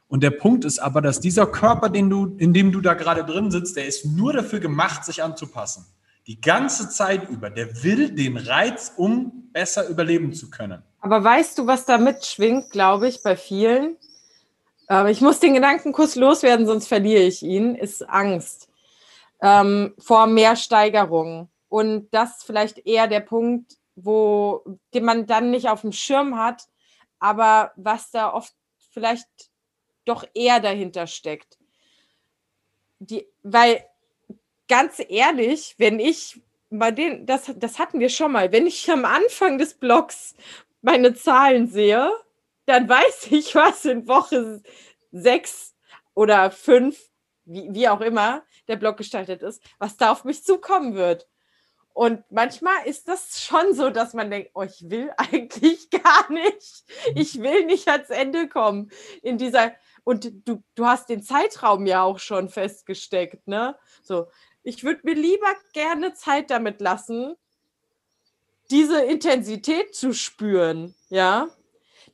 Und 0.08 0.24
der 0.24 0.32
Punkt 0.32 0.66
ist 0.66 0.80
aber, 0.80 1.02
dass 1.02 1.20
dieser 1.20 1.46
Körper, 1.46 1.90
den 1.90 2.10
du, 2.10 2.36
in 2.40 2.52
dem 2.52 2.72
du 2.72 2.82
da 2.82 2.96
gerade 2.96 3.24
drin 3.24 3.52
sitzt, 3.52 3.76
der 3.76 3.86
ist 3.86 4.06
nur 4.06 4.34
dafür 4.34 4.60
gemacht, 4.60 5.06
sich 5.06 5.22
anzupassen. 5.22 5.86
Die 6.26 6.42
ganze 6.42 6.90
Zeit 6.90 7.30
über. 7.30 7.52
Der 7.52 7.84
will 7.84 8.10
den 8.10 8.38
Reiz, 8.38 8.94
um 8.98 9.50
besser 9.54 9.88
überleben 9.88 10.34
zu 10.34 10.50
können. 10.50 10.82
Aber 11.00 11.24
weißt 11.24 11.60
du, 11.60 11.68
was 11.68 11.86
da 11.86 12.00
mitschwingt, 12.00 12.72
glaube 12.72 13.08
ich, 13.08 13.22
bei 13.22 13.38
vielen? 13.38 13.98
Aber 14.88 15.10
ich 15.10 15.22
muss 15.22 15.40
den 15.40 15.54
Gedankenkuss 15.54 16.16
loswerden, 16.16 16.66
sonst 16.66 16.88
verliere 16.88 17.24
ich 17.24 17.42
ihn, 17.44 17.76
ist 17.76 18.08
Angst 18.08 18.70
ähm, 19.42 19.94
vor 19.98 20.28
mehr 20.28 20.56
Steigerung. 20.56 21.50
Und 21.70 22.10
das 22.12 22.44
vielleicht 22.44 22.86
eher 22.86 23.08
der 23.08 23.20
Punkt, 23.22 23.78
wo 23.96 24.64
den 24.94 25.06
man 25.06 25.26
dann 25.26 25.52
nicht 25.52 25.70
auf 25.70 25.82
dem 25.82 25.92
Schirm 25.92 26.38
hat, 26.38 26.64
aber 27.20 27.72
was 27.76 28.12
da 28.12 28.34
oft 28.34 28.54
vielleicht 28.92 29.28
doch 30.06 30.26
eher 30.34 30.60
dahinter 30.60 31.08
steckt. 31.08 31.58
Die, 33.00 33.28
weil 33.44 33.84
ganz 34.68 35.02
ehrlich, 35.08 35.76
wenn 35.78 36.00
ich 36.00 36.42
bei 36.70 36.92
den, 36.92 37.26
das, 37.26 37.52
das 37.56 37.80
hatten 37.80 38.00
wir 38.00 38.10
schon 38.10 38.32
mal, 38.32 38.52
wenn 38.52 38.68
ich 38.68 38.90
am 38.90 39.06
Anfang 39.06 39.58
des 39.58 39.74
Blogs 39.74 40.36
meine 40.82 41.14
Zahlen 41.14 41.68
sehe, 41.68 42.12
dann 42.66 42.88
weiß 42.88 43.28
ich, 43.32 43.56
was 43.56 43.86
in 43.86 44.08
Woche 44.08 44.62
sechs 45.12 45.76
oder 46.14 46.52
fünf, 46.52 47.00
wie, 47.46 47.68
wie 47.72 47.88
auch 47.88 48.02
immer 48.02 48.44
der 48.68 48.78
Blog 48.78 48.98
gestaltet 48.98 49.44
ist, 49.44 49.62
was 49.78 49.98
da 49.98 50.12
auf 50.12 50.24
mich 50.24 50.44
zukommen 50.44 50.96
wird. 50.96 51.28
Und 51.94 52.30
manchmal 52.30 52.86
ist 52.86 53.08
das 53.08 53.42
schon 53.42 53.74
so, 53.74 53.90
dass 53.90 54.14
man 54.14 54.30
denkt, 54.30 54.52
oh, 54.54 54.64
ich 54.64 54.90
will 54.90 55.12
eigentlich 55.18 55.90
gar 55.90 56.32
nicht. 56.32 56.84
Ich 57.16 57.42
will 57.42 57.66
nicht 57.66 57.88
ans 57.88 58.10
Ende 58.10 58.50
kommen 58.50 58.92
in 59.22 59.38
dieser 59.38 59.74
und 60.04 60.32
du, 60.48 60.64
du 60.76 60.86
hast 60.86 61.10
den 61.10 61.24
Zeitraum 61.24 61.88
ja 61.88 62.04
auch 62.04 62.20
schon 62.20 62.48
festgesteckt, 62.48 63.48
ne? 63.48 63.76
So, 64.04 64.28
ich 64.62 64.84
würde 64.84 65.02
mir 65.04 65.16
lieber 65.16 65.54
gerne 65.74 66.14
Zeit 66.14 66.52
damit 66.52 66.80
lassen, 66.80 67.36
diese 68.70 69.02
Intensität 69.02 69.96
zu 69.96 70.14
spüren, 70.14 70.94
ja? 71.10 71.50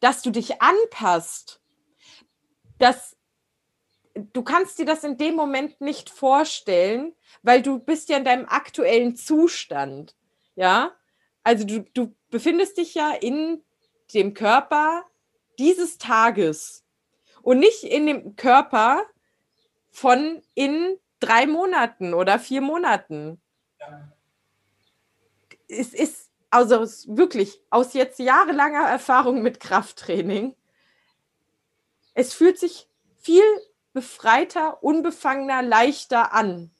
Dass 0.01 0.21
du 0.21 0.31
dich 0.31 0.61
anpasst. 0.61 1.61
Dass 2.77 3.15
du 4.13 4.43
kannst 4.43 4.79
dir 4.79 4.85
das 4.85 5.03
in 5.03 5.17
dem 5.17 5.35
Moment 5.35 5.79
nicht 5.81 6.09
vorstellen, 6.09 7.15
weil 7.43 7.61
du 7.61 7.79
bist 7.79 8.09
ja 8.09 8.17
in 8.17 8.25
deinem 8.25 8.45
aktuellen 8.45 9.15
Zustand, 9.15 10.15
ja? 10.55 10.91
Also 11.43 11.65
du, 11.65 11.85
du 11.93 12.13
befindest 12.29 12.77
dich 12.77 12.93
ja 12.93 13.13
in 13.13 13.63
dem 14.13 14.33
Körper 14.33 15.05
dieses 15.57 15.97
Tages 15.97 16.83
und 17.41 17.59
nicht 17.59 17.83
in 17.83 18.05
dem 18.05 18.35
Körper 18.35 19.05
von 19.89 20.41
in 20.53 20.97
drei 21.19 21.47
Monaten 21.47 22.13
oder 22.13 22.39
vier 22.39 22.61
Monaten. 22.61 23.41
Ja. 23.79 24.11
Es 25.67 25.93
ist 25.93 26.30
also 26.51 26.81
wirklich 27.07 27.59
aus 27.69 27.93
jetzt 27.93 28.19
jahrelanger 28.19 28.87
Erfahrung 28.87 29.41
mit 29.41 29.59
Krafttraining. 29.59 30.55
Es 32.13 32.33
fühlt 32.33 32.59
sich 32.59 32.87
viel 33.17 33.43
befreiter, 33.93 34.83
unbefangener, 34.83 35.61
leichter 35.61 36.33
an, 36.33 36.71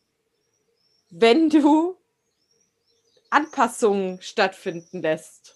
wenn 1.10 1.50
du 1.50 1.98
Anpassungen 3.30 4.22
stattfinden 4.22 5.02
lässt. 5.02 5.56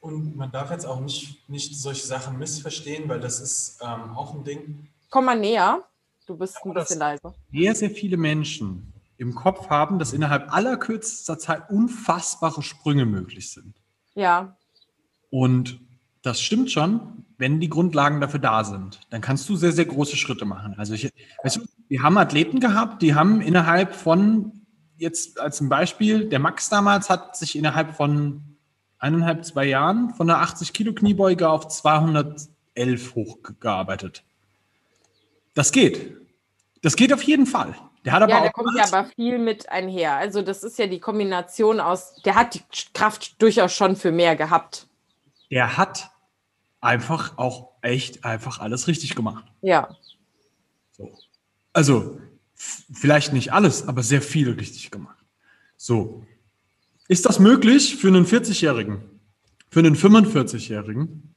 Und 0.00 0.36
man 0.36 0.52
darf 0.52 0.70
jetzt 0.70 0.84
auch 0.84 1.00
nicht, 1.00 1.48
nicht 1.48 1.74
solche 1.74 2.06
Sachen 2.06 2.38
missverstehen, 2.38 3.08
weil 3.08 3.20
das 3.20 3.40
ist 3.40 3.80
ähm, 3.82 4.14
auch 4.16 4.34
ein 4.34 4.44
Ding. 4.44 4.88
Komm 5.10 5.24
mal 5.24 5.38
näher. 5.38 5.88
Du 6.26 6.36
bist 6.36 6.58
ein 6.64 6.72
bisschen 6.72 6.98
leiser. 6.98 7.34
Sehr, 7.50 7.74
sehr 7.74 7.90
viele 7.90 8.16
Menschen 8.16 8.91
im 9.16 9.34
Kopf 9.34 9.68
haben, 9.70 9.98
dass 9.98 10.12
innerhalb 10.12 10.52
allerkürzester 10.52 11.38
Zeit 11.38 11.70
unfassbare 11.70 12.62
Sprünge 12.62 13.06
möglich 13.06 13.50
sind. 13.50 13.74
Ja. 14.14 14.56
Und 15.30 15.80
das 16.22 16.40
stimmt 16.40 16.70
schon, 16.70 17.24
wenn 17.38 17.60
die 17.60 17.68
Grundlagen 17.68 18.20
dafür 18.20 18.40
da 18.40 18.64
sind. 18.64 19.00
Dann 19.10 19.20
kannst 19.20 19.48
du 19.48 19.56
sehr, 19.56 19.72
sehr 19.72 19.84
große 19.84 20.16
Schritte 20.16 20.44
machen. 20.44 20.74
Also 20.78 20.94
ich, 20.94 21.12
weißt 21.42 21.56
du, 21.56 21.60
wir 21.88 22.02
haben 22.02 22.16
Athleten 22.18 22.60
gehabt, 22.60 23.02
die 23.02 23.14
haben 23.14 23.40
innerhalb 23.40 23.94
von, 23.94 24.52
jetzt 24.96 25.40
als 25.40 25.60
ein 25.60 25.68
Beispiel, 25.68 26.28
der 26.28 26.38
Max 26.38 26.68
damals 26.68 27.10
hat 27.10 27.36
sich 27.36 27.56
innerhalb 27.56 27.96
von 27.96 28.42
eineinhalb, 28.98 29.44
zwei 29.44 29.66
Jahren 29.66 30.14
von 30.14 30.30
einer 30.30 30.40
80 30.40 30.72
Kilo 30.72 30.92
Kniebeuge 30.92 31.48
auf 31.48 31.66
211 31.68 33.14
hochgearbeitet. 33.14 34.22
Das 35.54 35.72
geht. 35.72 36.16
Das 36.82 36.96
geht 36.96 37.12
auf 37.12 37.22
jeden 37.22 37.46
Fall. 37.46 37.74
Der 38.04 38.12
hat 38.12 38.22
aber 38.22 38.32
ja, 38.32 38.38
auch. 38.38 38.42
Der 38.42 38.52
kommt 38.52 38.76
ja 38.76 38.84
aber 38.84 39.08
viel 39.14 39.38
mit 39.38 39.68
einher. 39.68 40.16
Also, 40.16 40.42
das 40.42 40.64
ist 40.64 40.78
ja 40.78 40.86
die 40.86 41.00
Kombination 41.00 41.80
aus. 41.80 42.20
Der 42.24 42.34
hat 42.34 42.54
die 42.54 42.62
Kraft 42.94 43.40
durchaus 43.40 43.72
schon 43.72 43.96
für 43.96 44.10
mehr 44.10 44.36
gehabt. 44.36 44.88
Der 45.50 45.76
hat 45.76 46.10
einfach 46.80 47.38
auch 47.38 47.70
echt 47.80 48.24
einfach 48.24 48.58
alles 48.58 48.88
richtig 48.88 49.14
gemacht. 49.14 49.44
Ja. 49.60 49.96
So. 50.92 51.16
Also, 51.72 52.18
vielleicht 52.92 53.32
nicht 53.32 53.52
alles, 53.52 53.86
aber 53.86 54.02
sehr 54.02 54.22
viel 54.22 54.50
richtig 54.52 54.90
gemacht. 54.90 55.18
So. 55.76 56.24
Ist 57.08 57.26
das 57.26 57.38
möglich 57.38 57.96
für 57.96 58.08
einen 58.08 58.26
40-Jährigen? 58.26 59.02
Für 59.68 59.80
einen 59.80 59.96
45-Jährigen? 59.96 61.34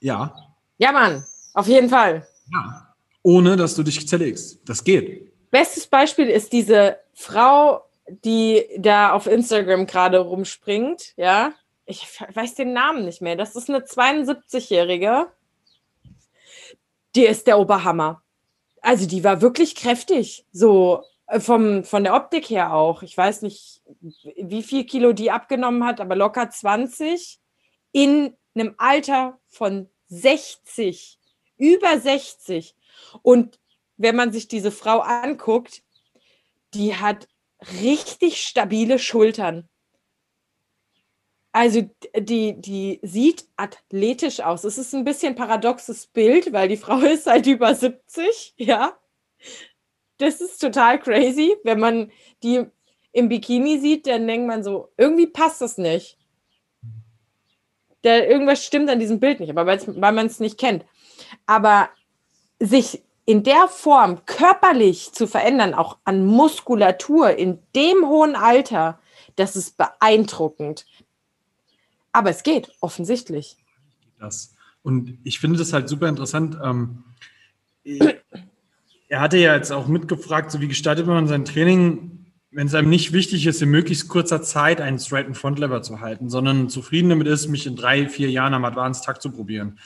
Ja. 0.00 0.34
Ja, 0.78 0.92
Mann, 0.92 1.24
auf 1.54 1.66
jeden 1.66 1.88
Fall. 1.88 2.26
Ja. 2.52 2.94
Ohne 3.22 3.56
dass 3.56 3.74
du 3.74 3.82
dich 3.82 4.06
zerlegst. 4.08 4.60
Das 4.68 4.82
geht. 4.84 5.31
Bestes 5.52 5.86
Beispiel 5.86 6.30
ist 6.30 6.54
diese 6.54 6.98
Frau, 7.12 7.82
die 8.08 8.64
da 8.78 9.12
auf 9.12 9.26
Instagram 9.26 9.86
gerade 9.86 10.18
rumspringt, 10.18 11.12
ja. 11.16 11.52
Ich 11.84 12.06
weiß 12.32 12.54
den 12.54 12.72
Namen 12.72 13.04
nicht 13.04 13.20
mehr. 13.20 13.36
Das 13.36 13.54
ist 13.54 13.68
eine 13.68 13.80
72-Jährige. 13.80 15.26
Die 17.14 17.26
ist 17.26 17.46
der 17.46 17.58
Oberhammer. 17.58 18.22
Also 18.80 19.06
die 19.06 19.24
war 19.24 19.42
wirklich 19.42 19.74
kräftig. 19.76 20.46
So 20.52 21.04
äh, 21.26 21.38
vom, 21.38 21.84
von 21.84 22.02
der 22.02 22.14
Optik 22.14 22.48
her 22.48 22.72
auch. 22.72 23.02
Ich 23.02 23.14
weiß 23.14 23.42
nicht, 23.42 23.82
wie 24.00 24.62
viel 24.62 24.86
Kilo 24.86 25.12
die 25.12 25.30
abgenommen 25.30 25.84
hat, 25.84 26.00
aber 26.00 26.16
locker 26.16 26.48
20 26.48 27.38
in 27.92 28.34
einem 28.54 28.74
Alter 28.78 29.38
von 29.48 29.90
60, 30.08 31.18
über 31.58 31.98
60. 31.98 32.74
Und 33.20 33.58
wenn 34.02 34.16
man 34.16 34.32
sich 34.32 34.48
diese 34.48 34.70
Frau 34.70 34.98
anguckt, 34.98 35.82
die 36.74 36.96
hat 36.96 37.28
richtig 37.80 38.44
stabile 38.44 38.98
Schultern. 38.98 39.68
Also 41.52 41.88
die, 42.16 42.60
die 42.60 42.98
sieht 43.02 43.46
athletisch 43.56 44.40
aus. 44.40 44.64
Es 44.64 44.78
ist 44.78 44.94
ein 44.94 45.04
bisschen 45.04 45.34
paradoxes 45.34 46.06
Bild, 46.06 46.52
weil 46.52 46.68
die 46.68 46.78
Frau 46.78 46.98
ist 47.00 47.26
halt 47.26 47.46
über 47.46 47.74
70, 47.74 48.54
ja. 48.56 48.98
Das 50.18 50.40
ist 50.40 50.60
total 50.60 50.98
crazy. 50.98 51.56
Wenn 51.62 51.78
man 51.80 52.10
die 52.42 52.64
im 53.12 53.28
Bikini 53.28 53.78
sieht, 53.78 54.06
dann 54.06 54.26
denkt 54.26 54.46
man 54.46 54.64
so, 54.64 54.88
irgendwie 54.96 55.26
passt 55.26 55.60
das 55.60 55.76
nicht. 55.78 56.18
Da, 58.00 58.16
irgendwas 58.16 58.64
stimmt 58.64 58.88
an 58.88 58.98
diesem 58.98 59.20
Bild 59.20 59.38
nicht, 59.38 59.50
aber 59.50 59.66
weil 59.66 60.12
man 60.12 60.26
es 60.26 60.40
nicht 60.40 60.58
kennt. 60.58 60.84
Aber 61.46 61.90
sich 62.58 63.02
in 63.24 63.42
der 63.42 63.68
Form 63.68 64.24
körperlich 64.26 65.12
zu 65.12 65.26
verändern, 65.26 65.74
auch 65.74 65.98
an 66.04 66.24
Muskulatur 66.26 67.36
in 67.36 67.58
dem 67.74 68.06
hohen 68.06 68.34
Alter, 68.34 68.98
das 69.36 69.56
ist 69.56 69.76
beeindruckend. 69.76 70.86
Aber 72.12 72.30
es 72.30 72.42
geht, 72.42 72.72
offensichtlich. 72.80 73.56
Das. 74.18 74.54
Und 74.82 75.18
ich 75.24 75.38
finde 75.38 75.58
das 75.58 75.72
halt 75.72 75.88
super 75.88 76.08
interessant. 76.08 76.58
Ähm, 76.62 77.04
er 79.08 79.20
hatte 79.20 79.38
ja 79.38 79.54
jetzt 79.54 79.70
auch 79.70 79.86
mitgefragt, 79.86 80.50
so 80.50 80.60
wie 80.60 80.68
gestaltet 80.68 81.06
man 81.06 81.28
sein 81.28 81.44
Training, 81.44 82.26
wenn 82.50 82.66
es 82.66 82.74
einem 82.74 82.90
nicht 82.90 83.12
wichtig 83.12 83.46
ist, 83.46 83.62
in 83.62 83.70
möglichst 83.70 84.08
kurzer 84.08 84.42
Zeit 84.42 84.80
einen 84.80 84.98
straighten 84.98 85.34
Frontlever 85.34 85.82
zu 85.82 86.00
halten, 86.00 86.28
sondern 86.28 86.68
zufrieden 86.68 87.08
damit 87.08 87.28
ist, 87.28 87.48
mich 87.48 87.66
in 87.66 87.76
drei, 87.76 88.08
vier 88.08 88.30
Jahren 88.30 88.52
am 88.52 88.64
Advanced 88.64 89.04
Takt 89.04 89.22
zu 89.22 89.30
probieren 89.30 89.78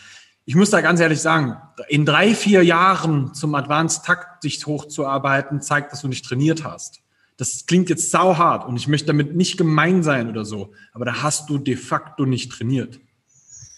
ich 0.47 0.55
muss 0.55 0.71
da 0.71 0.81
ganz 0.81 1.01
ehrlich 1.01 1.21
sagen, 1.21 1.57
in 1.89 2.07
drei, 2.07 2.33
vier 2.33 2.63
Jahren 2.65 3.35
zum 3.35 3.55
Advanced 3.57 4.05
Takt 4.05 4.43
sich 4.43 4.65
hochzuarbeiten, 4.65 5.61
zeigt, 5.61 5.93
dass 5.93 6.03
du 6.03 6.09
nicht 6.09 6.25
trainiert 6.25 6.65
hast. 6.65 7.01
Das 7.37 7.67
klingt 7.67 7.91
jetzt 7.91 8.13
sauhart 8.13 8.65
und 8.67 8.77
ich 8.77 8.87
möchte 8.87 9.09
damit 9.09 9.35
nicht 9.35 9.59
gemein 9.59 10.05
sein 10.05 10.31
oder 10.31 10.45
so, 10.45 10.73
aber 10.93 11.05
da 11.05 11.23
hast 11.23 11.51
du 11.51 11.59
de 11.59 11.77
facto 11.77 12.25
nicht 12.25 12.53
trainiert. 12.53 13.01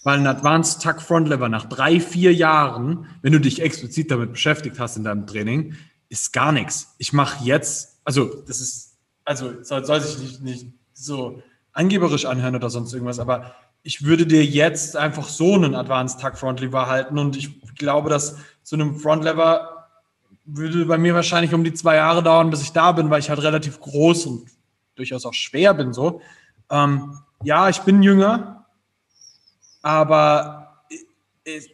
Weil 0.05 0.19
ein 0.19 0.27
Advanced 0.27 0.83
Tuck 0.83 1.01
Front 1.01 1.29
Lever 1.29 1.49
nach 1.49 1.65
drei, 1.65 2.01
vier 2.01 2.35
Jahren, 2.35 3.07
wenn 3.23 3.33
du 3.33 3.41
dich 3.41 3.63
explizit 3.63 4.11
damit 4.11 4.33
beschäftigt 4.33 4.79
hast 4.79 4.99
in 4.99 5.05
deinem 5.05 5.27
Training, 5.27 5.75
ist 6.11 6.35
gar 6.35 6.53
nichts. 6.53 6.95
Ich 6.99 7.15
mache 7.15 7.45
jetzt, 7.45 7.99
also 8.05 8.43
das 8.47 8.61
ist, 8.61 8.99
also 9.25 9.63
soll, 9.63 9.85
soll 9.87 10.01
sich 10.03 10.21
nicht, 10.21 10.43
nicht 10.43 10.67
so 10.93 11.43
angeberisch 11.73 12.27
anhören 12.27 12.55
oder 12.55 12.69
sonst 12.69 12.93
irgendwas, 12.93 13.19
aber 13.19 13.55
ich 13.83 14.05
würde 14.05 14.27
dir 14.27 14.45
jetzt 14.45 14.97
einfach 14.97 15.29
so 15.29 15.55
einen 15.55 15.75
Advanced 15.75 16.21
Tuck 16.21 16.37
Front 16.37 16.61
Lever 16.61 16.87
halten 16.87 17.19
und 17.19 17.37
ich 17.37 17.51
glaube, 17.77 18.11
dass 18.11 18.37
zu 18.63 18.77
einem 18.77 18.97
Front 18.97 19.25
Lever 19.25 19.87
würde 20.45 20.87
bei 20.87 20.99
mir 20.99 21.15
wahrscheinlich 21.15 21.55
um 21.55 21.65
die 21.65 21.75
zwei 21.75 21.97
Jahre 21.97 22.23
dauern, 22.23 22.51
bis 22.51 22.63
ich 22.63 22.73
da 22.73 22.93
bin, 22.93 23.11
weil 23.11 23.21
ich 23.21 23.29
halt 23.29 23.43
relativ 23.43 23.81
groß 23.81 24.27
und 24.27 24.51
durchaus 24.95 25.27
auch 25.27 25.35
schwer 25.35 25.75
bin 25.75 25.93
so. 25.93 26.21
Ähm, 26.71 27.19
ja, 27.43 27.69
ich 27.69 27.81
bin 27.81 28.03
jünger, 28.03 28.67
aber 29.83 30.59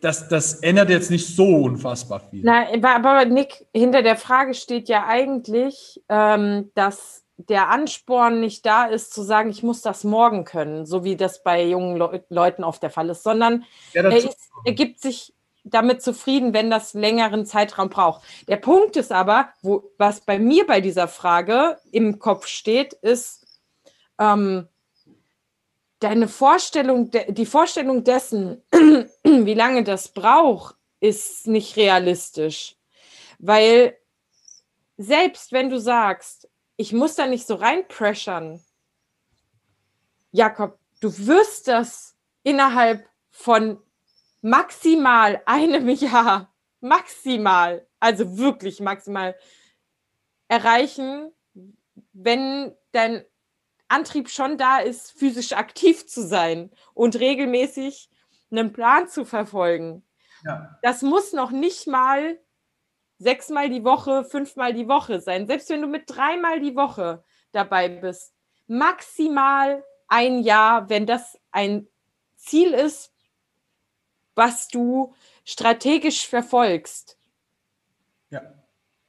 das, 0.03 0.29
das 0.29 0.55
ändert 0.61 0.91
jetzt 0.91 1.11
nicht 1.11 1.27
so 1.27 1.47
unfassbar 1.65 2.21
viel. 2.21 2.45
Nein, 2.45 2.85
aber 2.85 3.25
Nick, 3.25 3.67
hinter 3.75 4.03
der 4.03 4.17
Frage 4.17 4.55
steht 4.55 4.89
ja 4.89 5.07
eigentlich, 5.07 6.01
ähm, 6.09 6.71
dass 6.75 7.24
der 7.37 7.69
Ansporn 7.69 8.41
nicht 8.41 8.65
da 8.65 8.85
ist, 8.85 9.13
zu 9.13 9.23
sagen, 9.23 9.51
ich 9.51 9.63
muss 9.63 9.83
das 9.83 10.05
morgen 10.05 10.45
können, 10.45 10.87
so 10.87 11.05
wie 11.05 11.17
das 11.17 11.43
bei 11.43 11.65
jungen 11.65 11.97
Le 11.97 12.25
Leuten 12.29 12.63
oft 12.65 12.83
der 12.83 12.91
Fall 12.91 13.11
ist, 13.11 13.23
sondern 13.23 13.65
ja, 13.93 14.03
er, 14.03 14.17
ist, 14.17 14.51
er 14.65 14.73
gibt 14.73 15.01
sich 15.01 15.35
damit 15.65 16.03
zufrieden, 16.03 16.53
wenn 16.53 16.71
das 16.71 16.95
längeren 16.95 17.47
Zeitraum 17.47 17.89
braucht. 17.89 18.23
Der 18.49 18.57
Punkt 18.57 18.97
ist 18.97 19.11
aber, 19.11 19.49
wo, 19.63 19.91
was 19.99 20.21
bei 20.21 20.39
mir 20.39 20.67
bei 20.67 20.81
dieser 20.81 21.09
Frage 21.09 21.79
im 21.91 22.19
Kopf 22.19 22.47
steht, 22.47 22.93
ist 22.93 23.47
ähm, 24.19 24.69
deine 26.01 26.29
Vorstellung, 26.29 27.11
die 27.29 27.47
Vorstellung 27.47 28.05
dessen, 28.05 28.63
wie 29.25 29.55
lange 29.55 29.85
das 29.85 30.09
braucht, 30.09 30.77
ist 31.01 31.47
nicht 31.47 31.77
realistisch. 31.77 32.77
Weil 33.39 33.97
selbst 34.97 35.53
wenn 35.53 35.71
du 35.71 35.81
sagst, 35.81 36.49
ich 36.77 36.93
muss 36.93 37.15
da 37.15 37.27
nicht 37.27 37.47
so 37.47 37.55
reinpressern. 37.55 38.61
Jakob, 40.33 40.79
du 41.01 41.17
wirst 41.27 41.69
das 41.69 42.17
innerhalb 42.43 43.09
von 43.31 43.81
maximal 44.43 45.43
einem 45.47 45.89
Jahr, 45.91 46.53
maximal, 46.81 47.87
also 48.01 48.37
wirklich 48.37 48.81
maximal 48.81 49.37
erreichen, 50.49 51.33
wenn 52.13 52.75
dein 52.93 53.25
Antrieb 53.89 54.29
schon 54.29 54.59
da 54.59 54.79
ist, 54.79 55.13
physisch 55.13 55.53
aktiv 55.53 56.07
zu 56.07 56.27
sein 56.27 56.71
und 56.95 57.19
regelmäßig 57.19 58.11
einen 58.51 58.73
Plan 58.73 59.09
zu 59.09 59.25
verfolgen. 59.25 60.05
Ja. 60.45 60.79
Das 60.83 61.03
muss 61.03 61.33
noch 61.33 61.51
nicht 61.51 61.87
mal 61.87 62.39
sechsmal 63.19 63.71
die 63.71 63.85
Woche, 63.85 64.25
fünfmal 64.25 64.75
die 64.75 64.89
Woche 64.89 65.21
sein. 65.21 65.47
Selbst 65.47 65.71
wenn 65.71 65.83
du 65.83 65.87
mit 65.87 66.05
dreimal 66.07 66.61
die 66.61 66.77
Woche 66.77 67.23
dabei 67.53 67.89
bist, 67.89 68.35
maximal 68.67 69.85
ein 70.09 70.41
Jahr, 70.41 70.89
wenn 70.89 71.07
das 71.07 71.39
ein 71.51 71.89
Ziel 72.37 72.75
ist, 72.75 73.13
was 74.35 74.69
du 74.69 75.15
strategisch 75.45 76.27
verfolgst, 76.27 77.17
ja. 78.31 78.43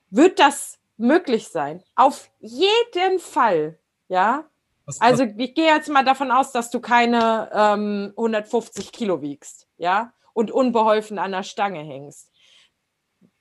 wird 0.09 0.39
das 0.39 0.79
möglich 0.97 1.47
sein. 1.47 1.83
Auf 1.95 2.29
jeden 2.39 3.19
Fall. 3.19 3.79
Ja. 4.07 4.45
Was, 4.85 5.01
also 5.01 5.23
ich 5.23 5.55
gehe 5.55 5.65
jetzt 5.65 5.89
mal 5.89 6.05
davon 6.05 6.31
aus, 6.31 6.51
dass 6.51 6.69
du 6.69 6.79
keine 6.79 7.49
ähm, 7.51 8.13
150 8.15 8.91
Kilo 8.91 9.21
wiegst, 9.21 9.67
ja, 9.77 10.13
und 10.33 10.51
unbeholfen 10.51 11.17
an 11.17 11.31
der 11.31 11.43
Stange 11.43 11.79
hängst 11.79 12.29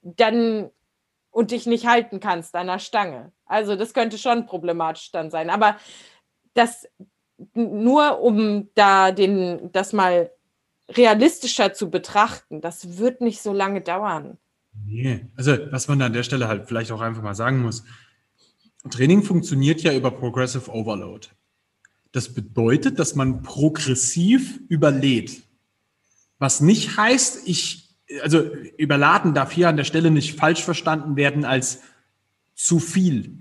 dann 0.04 0.70
und 1.30 1.50
dich 1.50 1.66
nicht 1.66 1.86
halten 1.86 2.20
kannst 2.20 2.54
an 2.54 2.68
der 2.68 2.78
Stange. 2.78 3.32
Also 3.46 3.74
das 3.74 3.92
könnte 3.92 4.18
schon 4.18 4.46
problematisch 4.46 5.10
dann 5.10 5.30
sein. 5.30 5.50
Aber 5.50 5.76
das, 6.54 6.86
nur 7.54 8.20
um 8.20 8.68
da 8.74 9.10
den, 9.10 9.72
das 9.72 9.92
mal 9.92 10.30
realistischer 10.88 11.72
zu 11.72 11.90
betrachten, 11.90 12.60
das 12.60 12.98
wird 12.98 13.20
nicht 13.20 13.42
so 13.42 13.52
lange 13.52 13.80
dauern. 13.80 14.38
Nee, 14.86 15.26
also 15.36 15.56
was 15.70 15.88
man 15.88 16.02
an 16.02 16.12
der 16.12 16.22
Stelle 16.22 16.48
halt 16.48 16.66
vielleicht 16.68 16.92
auch 16.92 17.00
einfach 17.00 17.22
mal 17.22 17.34
sagen 17.34 17.62
muss, 17.62 17.84
Training 18.90 19.22
funktioniert 19.22 19.80
ja 19.80 19.94
über 19.94 20.10
Progressive 20.10 20.70
Overload. 20.70 21.28
Das 22.12 22.32
bedeutet, 22.32 22.98
dass 22.98 23.14
man 23.14 23.42
progressiv 23.42 24.60
überlädt. 24.68 25.42
Was 26.38 26.60
nicht 26.60 26.96
heißt, 26.96 27.48
ich, 27.48 27.83
also 28.22 28.40
überladen 28.76 29.34
darf 29.34 29.52
hier 29.52 29.68
an 29.68 29.76
der 29.76 29.84
Stelle 29.84 30.10
nicht 30.10 30.38
falsch 30.38 30.62
verstanden 30.62 31.16
werden 31.16 31.44
als 31.44 31.82
zu 32.54 32.78
viel. 32.78 33.38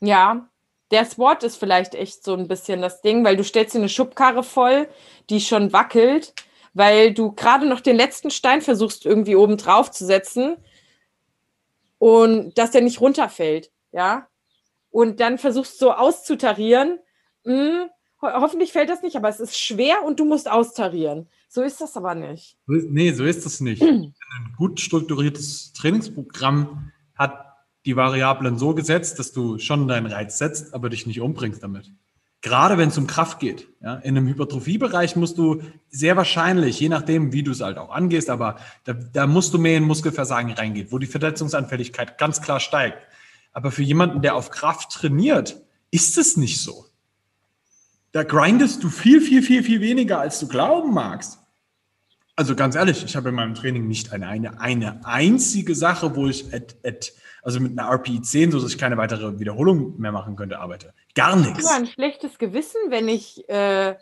Ja, 0.00 0.48
der 0.90 1.04
Sport 1.04 1.42
ist 1.42 1.56
vielleicht 1.56 1.94
echt 1.94 2.22
so 2.22 2.34
ein 2.34 2.48
bisschen 2.48 2.80
das 2.80 3.02
Ding, 3.02 3.24
weil 3.24 3.36
du 3.36 3.44
stellst 3.44 3.74
dir 3.74 3.78
eine 3.78 3.88
Schubkarre 3.88 4.42
voll, 4.42 4.88
die 5.30 5.40
schon 5.40 5.72
wackelt, 5.72 6.34
weil 6.74 7.12
du 7.12 7.32
gerade 7.32 7.66
noch 7.66 7.80
den 7.80 7.96
letzten 7.96 8.30
Stein 8.30 8.62
versuchst 8.62 9.06
irgendwie 9.06 9.36
oben 9.36 9.56
drauf 9.56 9.90
zu 9.90 10.04
setzen 10.04 10.56
und 11.98 12.56
dass 12.58 12.70
der 12.70 12.82
nicht 12.82 13.00
runterfällt, 13.00 13.70
ja. 13.92 14.28
Und 14.90 15.20
dann 15.20 15.38
versuchst 15.38 15.80
du 15.80 15.86
so 15.86 15.92
auszutarieren, 15.92 17.00
mh, 17.44 17.54
hm, 17.54 17.90
hoffentlich 18.34 18.72
fällt 18.72 18.90
das 18.90 19.02
nicht, 19.02 19.16
aber 19.16 19.28
es 19.28 19.40
ist 19.40 19.58
schwer 19.58 20.04
und 20.04 20.20
du 20.20 20.24
musst 20.24 20.50
austarieren. 20.50 21.28
So 21.48 21.62
ist 21.62 21.80
das 21.80 21.96
aber 21.96 22.14
nicht. 22.14 22.56
Nee, 22.66 23.12
so 23.12 23.24
ist 23.24 23.46
das 23.46 23.60
nicht. 23.60 23.82
Ein 23.82 24.12
gut 24.56 24.80
strukturiertes 24.80 25.72
Trainingsprogramm 25.72 26.92
hat 27.14 27.46
die 27.86 27.96
Variablen 27.96 28.58
so 28.58 28.74
gesetzt, 28.74 29.18
dass 29.18 29.32
du 29.32 29.58
schon 29.58 29.88
deinen 29.88 30.06
Reiz 30.06 30.38
setzt, 30.38 30.74
aber 30.74 30.88
dich 30.90 31.06
nicht 31.06 31.20
umbringst 31.20 31.62
damit. 31.62 31.92
Gerade 32.42 32.78
wenn 32.78 32.90
es 32.90 32.98
um 32.98 33.06
Kraft 33.06 33.40
geht. 33.40 33.68
Ja, 33.82 33.94
in 33.96 34.16
einem 34.16 34.28
Hypertrophiebereich 34.28 35.16
musst 35.16 35.38
du 35.38 35.62
sehr 35.88 36.16
wahrscheinlich, 36.16 36.78
je 36.78 36.88
nachdem, 36.88 37.32
wie 37.32 37.42
du 37.42 37.52
es 37.52 37.60
halt 37.60 37.78
auch 37.78 37.90
angehst, 37.90 38.30
aber 38.30 38.56
da, 38.84 38.92
da 38.92 39.26
musst 39.26 39.54
du 39.54 39.58
mehr 39.58 39.78
in 39.78 39.84
Muskelversagen 39.84 40.52
reingehen, 40.52 40.88
wo 40.90 40.98
die 40.98 41.06
Verletzungsanfälligkeit 41.06 42.18
ganz 42.18 42.42
klar 42.42 42.60
steigt. 42.60 42.98
Aber 43.52 43.70
für 43.70 43.82
jemanden, 43.82 44.20
der 44.20 44.34
auf 44.34 44.50
Kraft 44.50 44.90
trainiert, 44.92 45.62
ist 45.90 46.18
es 46.18 46.36
nicht 46.36 46.60
so. 46.60 46.84
Da 48.16 48.22
grindest 48.22 48.82
du 48.82 48.88
viel, 48.88 49.20
viel, 49.20 49.42
viel, 49.42 49.62
viel 49.62 49.82
weniger, 49.82 50.18
als 50.18 50.40
du 50.40 50.48
glauben 50.48 50.94
magst. 50.94 51.38
Also 52.34 52.56
ganz 52.56 52.74
ehrlich, 52.74 53.04
ich 53.04 53.14
habe 53.14 53.28
in 53.28 53.34
meinem 53.34 53.52
Training 53.52 53.86
nicht 53.86 54.10
eine, 54.10 54.28
eine, 54.28 54.58
eine 54.58 55.04
einzige 55.04 55.74
Sache, 55.74 56.16
wo 56.16 56.26
ich 56.26 56.46
at, 56.54 56.76
at, 56.82 57.12
also 57.42 57.60
mit 57.60 57.78
einer 57.78 57.90
RPI 57.90 58.22
10, 58.22 58.52
so 58.52 58.60
dass 58.62 58.70
ich 58.70 58.78
keine 58.78 58.96
weitere 58.96 59.38
Wiederholung 59.38 60.00
mehr 60.00 60.12
machen 60.12 60.34
könnte, 60.34 60.58
arbeite. 60.58 60.94
Gar 61.14 61.36
nichts. 61.36 61.58
Ich 61.58 61.66
habe 61.66 61.82
ein 61.82 61.86
schlechtes 61.88 62.38
Gewissen, 62.38 62.80
wenn 62.88 63.06
ich, 63.06 63.46
äh, 63.50 63.96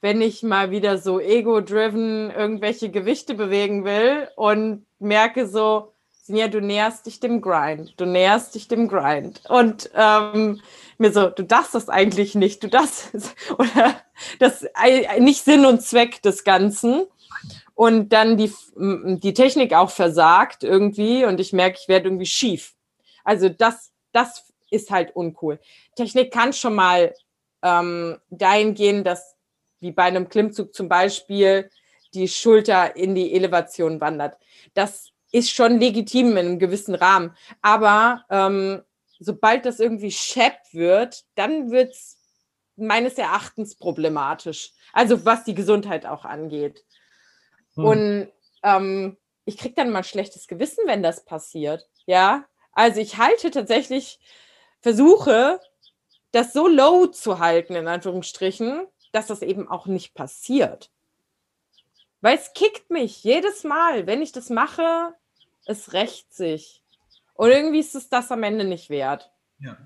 wenn 0.00 0.20
ich 0.20 0.42
mal 0.42 0.72
wieder 0.72 0.98
so 0.98 1.20
ego-driven 1.20 2.28
irgendwelche 2.32 2.90
Gewichte 2.90 3.34
bewegen 3.34 3.84
will 3.84 4.26
und 4.34 4.84
merke 4.98 5.46
so, 5.46 5.92
ja, 6.26 6.48
du 6.48 6.60
näherst 6.60 7.06
dich 7.06 7.20
dem 7.20 7.40
Grind, 7.40 7.94
du 8.00 8.04
näherst 8.06 8.54
dich 8.54 8.68
dem 8.68 8.88
Grind. 8.88 9.42
Und 9.48 9.90
ähm, 9.94 10.60
mir 11.02 11.12
so, 11.12 11.28
du 11.28 11.42
darfst 11.44 11.74
das 11.74 11.88
eigentlich 11.88 12.34
nicht, 12.34 12.62
du 12.62 12.68
darfst, 12.68 13.10
oder 13.58 14.00
das 14.38 14.66
nicht 15.18 15.44
Sinn 15.44 15.66
und 15.66 15.82
Zweck 15.82 16.22
des 16.22 16.44
Ganzen 16.44 17.04
und 17.74 18.10
dann 18.10 18.36
die, 18.36 18.52
die 18.76 19.34
Technik 19.34 19.74
auch 19.74 19.90
versagt 19.90 20.64
irgendwie 20.64 21.24
und 21.24 21.40
ich 21.40 21.52
merke, 21.52 21.78
ich 21.80 21.88
werde 21.88 22.06
irgendwie 22.06 22.26
schief. 22.26 22.74
Also 23.24 23.48
das, 23.48 23.92
das 24.12 24.52
ist 24.70 24.90
halt 24.90 25.14
uncool. 25.14 25.60
Technik 25.96 26.32
kann 26.32 26.52
schon 26.52 26.74
mal 26.74 27.14
ähm, 27.62 28.18
dahin 28.30 28.74
gehen, 28.74 29.04
dass 29.04 29.36
wie 29.80 29.92
bei 29.92 30.04
einem 30.04 30.28
Klimmzug 30.28 30.74
zum 30.74 30.88
Beispiel 30.88 31.70
die 32.14 32.28
Schulter 32.28 32.96
in 32.96 33.14
die 33.14 33.34
Elevation 33.34 34.00
wandert. 34.00 34.36
Das 34.74 35.10
ist 35.32 35.50
schon 35.50 35.80
legitim 35.80 36.32
in 36.32 36.38
einem 36.38 36.58
gewissen 36.58 36.94
Rahmen. 36.94 37.34
Aber 37.62 38.24
ähm, 38.30 38.82
sobald 39.24 39.64
das 39.66 39.80
irgendwie 39.80 40.10
schepp 40.10 40.58
wird, 40.72 41.24
dann 41.34 41.70
wird 41.70 41.92
es 41.92 42.18
meines 42.76 43.14
Erachtens 43.14 43.76
problematisch. 43.76 44.72
Also 44.92 45.24
was 45.24 45.44
die 45.44 45.54
Gesundheit 45.54 46.06
auch 46.06 46.24
angeht. 46.24 46.84
Hm. 47.74 47.84
Und 47.84 48.32
ähm, 48.62 49.16
ich 49.44 49.56
kriege 49.56 49.74
dann 49.74 49.90
mal 49.90 50.04
schlechtes 50.04 50.46
Gewissen, 50.46 50.86
wenn 50.86 51.02
das 51.02 51.24
passiert. 51.24 51.88
Ja, 52.06 52.46
also 52.72 53.00
ich 53.00 53.18
halte 53.18 53.50
tatsächlich, 53.50 54.18
versuche, 54.80 55.60
das 56.32 56.52
so 56.52 56.66
low 56.66 57.06
zu 57.06 57.38
halten, 57.38 57.74
in 57.74 57.86
Anführungsstrichen, 57.86 58.86
dass 59.12 59.26
das 59.26 59.42
eben 59.42 59.68
auch 59.68 59.86
nicht 59.86 60.14
passiert. 60.14 60.90
Weil 62.20 62.36
es 62.36 62.52
kickt 62.54 62.90
mich 62.90 63.22
jedes 63.22 63.64
Mal, 63.64 64.06
wenn 64.06 64.22
ich 64.22 64.32
das 64.32 64.48
mache, 64.48 65.14
es 65.66 65.92
rächt 65.92 66.32
sich. 66.32 66.81
Und 67.34 67.50
irgendwie 67.50 67.80
ist 67.80 67.94
es 67.94 68.08
das 68.08 68.30
am 68.30 68.42
Ende 68.42 68.64
nicht 68.64 68.90
wert. 68.90 69.30
Ja. 69.58 69.76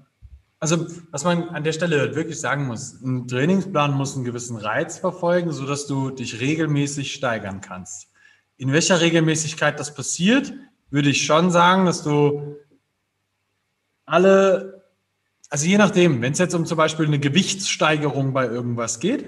Also, 0.59 0.87
was 1.11 1.25
man 1.25 1.51
an 1.51 1.65
der 1.65 1.73
Stelle 1.73 2.15
wirklich 2.15 2.41
sagen 2.41 2.67
muss, 2.67 3.01
ein 3.03 3.29
Trainingsplan 3.29 3.93
muss 3.93 4.17
einen 4.17 4.25
gewissen 4.25 4.57
Reiz 4.57 4.99
verfolgen, 4.99 5.53
sodass 5.53 5.87
du 5.87 6.11
dich 6.11 6.41
regelmäßig 6.41 7.13
steigern 7.13 7.61
kannst. 7.61 8.09
In 8.57 8.73
welcher 8.73 9.01
Regelmäßigkeit 9.03 9.79
das 9.79 9.95
passiert, 9.95 10.53
würde 10.91 11.11
ich 11.11 11.27
schon 11.27 11.51
sagen, 11.51 11.85
dass 11.85 12.03
du 12.03 12.57
alle, 14.07 14.85
also 15.51 15.67
je 15.67 15.77
nachdem, 15.77 16.23
wenn 16.23 16.33
es 16.33 16.39
jetzt 16.39 16.55
um 16.55 16.65
zum 16.65 16.79
Beispiel 16.79 17.07
eine 17.07 17.19
Gewichtssteigerung 17.19 18.33
bei 18.33 18.47
irgendwas 18.47 18.99
geht, 18.99 19.27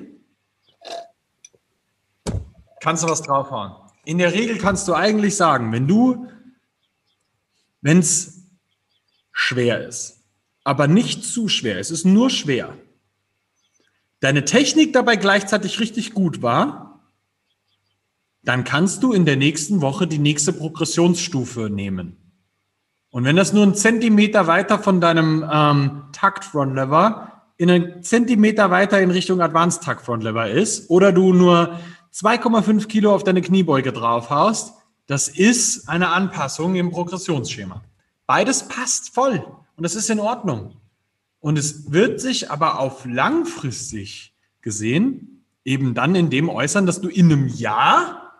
kannst 2.81 3.03
du 3.03 3.09
was 3.09 3.23
draufhauen. 3.23 3.73
In 4.05 4.17
der 4.17 4.33
Regel 4.33 4.57
kannst 4.57 4.89
du 4.89 4.95
eigentlich 4.95 5.37
sagen, 5.37 5.73
wenn 5.73 5.87
du, 5.87 6.27
wenn 7.81 7.99
es 7.99 8.45
schwer 9.33 9.87
ist, 9.87 10.25
aber 10.65 10.89
nicht 10.89 11.25
zu 11.25 11.49
schwer. 11.49 11.79
Es 11.79 11.91
ist 11.91 12.05
nur 12.05 12.31
schwer. 12.31 12.77
Deine 14.21 14.45
Technik 14.45 14.93
dabei 14.93 15.17
gleichzeitig 15.17 15.79
richtig 15.79 16.13
gut 16.13 16.43
war, 16.43 16.89
dann 18.43 18.65
kannst 18.65 19.03
du 19.03 19.13
in 19.13 19.25
der 19.25 19.37
nächsten 19.37 19.81
Woche 19.81 20.07
die 20.07 20.19
nächste 20.19 20.53
Progressionsstufe 20.53 21.71
nehmen. 21.71 22.17
Und 23.11 23.25
wenn 23.25 23.37
das 23.37 23.53
nur 23.53 23.63
ein 23.63 23.75
Zentimeter 23.75 24.47
weiter 24.47 24.79
von 24.79 25.01
deinem 25.01 25.49
ähm, 25.51 26.05
Takt 26.13 26.45
Front 26.45 26.75
Lever 26.75 27.33
in 27.57 27.71
einen 27.71 28.03
Zentimeter 28.03 28.71
weiter 28.71 29.01
in 29.01 29.11
Richtung 29.11 29.41
Advanced 29.41 29.83
Takt 29.83 30.05
Front 30.05 30.25
Lever 30.25 30.51
ist 30.51 30.91
oder 30.91 31.13
du 31.13 31.33
nur 31.33 31.79
2,5 32.15 32.87
Kilo 32.87 33.15
auf 33.15 33.25
deine 33.25 33.43
Kniebeuge 33.43 33.93
draufhaust, 33.93 34.75
das 35.09 35.29
ist 35.29 35.89
eine 35.89 36.11
Anpassung 36.11 36.77
im 36.77 36.91
Progressionsschema. 36.91 37.83
Beides 38.27 38.69
passt 38.69 39.15
voll. 39.15 39.45
Und 39.77 39.83
das 39.83 39.95
ist 39.95 40.11
in 40.11 40.21
Ordnung. 40.21 40.77
Und 41.41 41.59
es 41.59 41.91
wird 41.91 42.21
sich 42.21 42.51
aber 42.51 42.79
auf 42.79 43.07
langfristig 43.07 44.35
gesehen 44.61 45.45
eben 45.65 45.95
dann 45.95 46.15
in 46.15 46.31
dem 46.31 46.49
äußern, 46.49 46.85
dass 46.85 47.01
du 47.01 47.09
in 47.09 47.33
einem 47.33 47.49
Jahr 47.49 48.35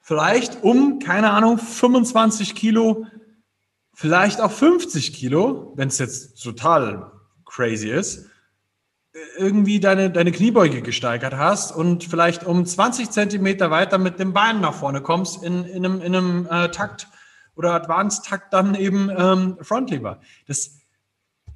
vielleicht 0.00 0.64
um, 0.64 0.98
keine 0.98 1.30
Ahnung, 1.30 1.58
25 1.58 2.54
Kilo, 2.54 3.06
vielleicht 3.92 4.40
auch 4.40 4.50
50 4.50 5.12
Kilo, 5.12 5.72
wenn 5.76 5.88
es 5.88 5.98
jetzt 5.98 6.42
total 6.42 7.12
crazy 7.44 7.90
ist, 7.90 8.29
irgendwie 9.36 9.80
deine, 9.80 10.10
deine 10.10 10.32
Kniebeuge 10.32 10.82
gesteigert 10.82 11.36
hast 11.36 11.72
und 11.72 12.04
vielleicht 12.04 12.44
um 12.44 12.64
20 12.64 13.10
Zentimeter 13.10 13.70
weiter 13.70 13.98
mit 13.98 14.18
dem 14.18 14.32
Bein 14.32 14.60
nach 14.60 14.74
vorne 14.74 15.00
kommst 15.00 15.42
in, 15.42 15.64
in 15.64 15.84
einem, 15.84 16.00
in 16.00 16.14
einem 16.14 16.46
äh, 16.48 16.70
Takt, 16.70 17.08
oder 17.56 17.74
Advanced 17.74 18.24
Takt 18.24 18.52
dann 18.52 18.74
eben 18.74 19.10
ähm, 19.16 19.58
Frontlever. 19.60 20.20
Das, 20.46 20.78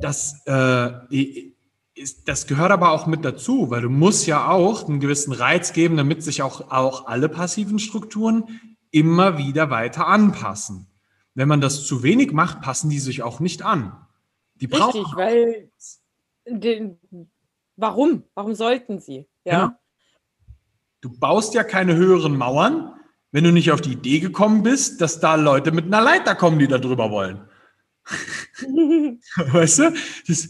das, 0.00 0.42
äh, 0.46 0.90
ist, 1.94 2.28
das 2.28 2.46
gehört 2.46 2.72
aber 2.72 2.90
auch 2.90 3.06
mit 3.06 3.24
dazu, 3.24 3.70
weil 3.70 3.82
du 3.82 3.90
musst 3.90 4.26
ja 4.26 4.48
auch 4.48 4.88
einen 4.88 4.98
gewissen 4.98 5.32
Reiz 5.32 5.72
geben, 5.72 5.96
damit 5.96 6.24
sich 6.24 6.42
auch, 6.42 6.72
auch 6.72 7.06
alle 7.06 7.28
passiven 7.28 7.78
Strukturen 7.78 8.60
immer 8.90 9.38
wieder 9.38 9.70
weiter 9.70 10.08
anpassen. 10.08 10.88
Wenn 11.34 11.48
man 11.48 11.60
das 11.60 11.84
zu 11.84 12.02
wenig 12.02 12.32
macht, 12.32 12.62
passen 12.62 12.90
die 12.90 12.98
sich 12.98 13.22
auch 13.22 13.40
nicht 13.40 13.62
an. 13.62 13.96
Die 14.56 14.66
Richtig, 14.66 14.80
brauchen 14.80 15.16
weil 15.16 15.70
den, 16.46 16.98
warum? 17.76 18.24
Warum 18.34 18.54
sollten 18.54 19.00
sie? 19.00 19.28
Ja. 19.44 19.66
Genau. 19.66 19.78
Du 21.00 21.18
baust 21.18 21.54
ja 21.54 21.64
keine 21.64 21.96
höheren 21.96 22.37
Mauern, 22.37 22.94
wenn 23.30 23.44
du 23.44 23.52
nicht 23.52 23.72
auf 23.72 23.80
die 23.80 23.92
Idee 23.92 24.20
gekommen 24.20 24.62
bist, 24.62 25.00
dass 25.00 25.20
da 25.20 25.34
Leute 25.34 25.70
mit 25.70 25.84
einer 25.84 26.00
Leiter 26.00 26.34
kommen, 26.34 26.58
die 26.58 26.68
da 26.68 26.78
drüber 26.78 27.10
wollen. 27.10 27.46
weißt 29.37 29.78
du, 29.78 29.94
das, 30.28 30.48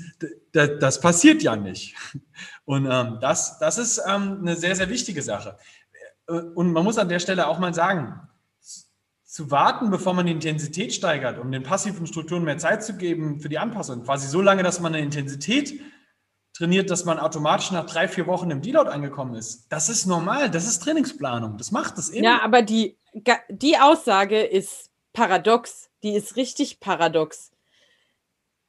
das, 0.52 0.70
das, 0.80 1.00
passiert 1.00 1.42
ja 1.42 1.56
nicht. 1.56 1.94
Und 2.64 2.88
ähm, 2.90 3.18
das, 3.20 3.58
das 3.58 3.78
ist 3.78 4.02
ähm, 4.06 4.38
eine 4.40 4.56
sehr, 4.56 4.76
sehr 4.76 4.88
wichtige 4.88 5.22
Sache. 5.22 5.56
Und 6.26 6.72
man 6.72 6.84
muss 6.84 6.98
an 6.98 7.08
der 7.08 7.18
Stelle 7.20 7.46
auch 7.46 7.58
mal 7.58 7.74
sagen, 7.74 8.20
zu 9.24 9.50
warten, 9.50 9.90
bevor 9.90 10.14
man 10.14 10.26
die 10.26 10.32
Intensität 10.32 10.94
steigert, 10.94 11.38
um 11.38 11.50
den 11.50 11.64
passiven 11.64 12.06
Strukturen 12.06 12.44
mehr 12.44 12.58
Zeit 12.58 12.84
zu 12.84 12.96
geben 12.96 13.40
für 13.40 13.48
die 13.48 13.58
Anpassung, 13.58 14.04
quasi 14.04 14.28
so 14.28 14.40
lange, 14.40 14.62
dass 14.62 14.78
man 14.78 14.94
eine 14.94 15.04
Intensität 15.04 15.80
trainiert, 16.54 16.88
dass 16.88 17.04
man 17.04 17.18
automatisch 17.18 17.72
nach 17.72 17.84
drei, 17.84 18.08
vier 18.08 18.26
Wochen 18.26 18.50
im 18.50 18.62
Deload 18.62 18.88
angekommen 18.88 19.34
ist. 19.34 19.66
Das 19.70 19.88
ist 19.88 20.06
normal, 20.06 20.50
das 20.50 20.66
ist 20.66 20.80
Trainingsplanung, 20.80 21.58
das 21.58 21.72
macht 21.72 21.98
es 21.98 22.08
immer. 22.08 22.24
Ja, 22.24 22.42
aber 22.42 22.62
die, 22.62 22.96
die 23.48 23.76
Aussage 23.76 24.40
ist 24.40 24.90
paradox, 25.12 25.90
die 26.02 26.14
ist 26.14 26.36
richtig 26.36 26.80
paradox. 26.80 27.50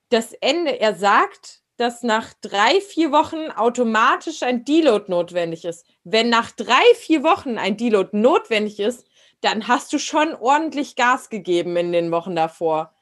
Das 0.09 0.33
Ende, 0.33 0.79
er 0.79 0.95
sagt, 0.95 1.61
dass 1.77 2.03
nach 2.03 2.33
drei, 2.41 2.79
vier 2.81 3.11
Wochen 3.11 3.51
automatisch 3.51 4.43
ein 4.43 4.65
Deload 4.65 5.05
notwendig 5.09 5.65
ist. 5.65 5.85
Wenn 6.03 6.29
nach 6.29 6.51
drei, 6.51 6.83
vier 6.95 7.23
Wochen 7.23 7.57
ein 7.57 7.77
Deload 7.77 8.17
notwendig 8.17 8.79
ist, 8.79 9.05
dann 9.41 9.67
hast 9.67 9.91
du 9.93 9.99
schon 9.99 10.33
ordentlich 10.33 10.95
Gas 10.95 11.29
gegeben 11.29 11.75
in 11.75 11.91
den 11.91 12.11
Wochen 12.11 12.35
davor. 12.35 12.95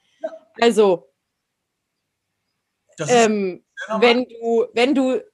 Also, 0.60 1.08
ähm, 2.98 3.63
wenn 3.98 4.26
du, 4.28 4.66
wenn 4.72 4.94
du 4.94 5.24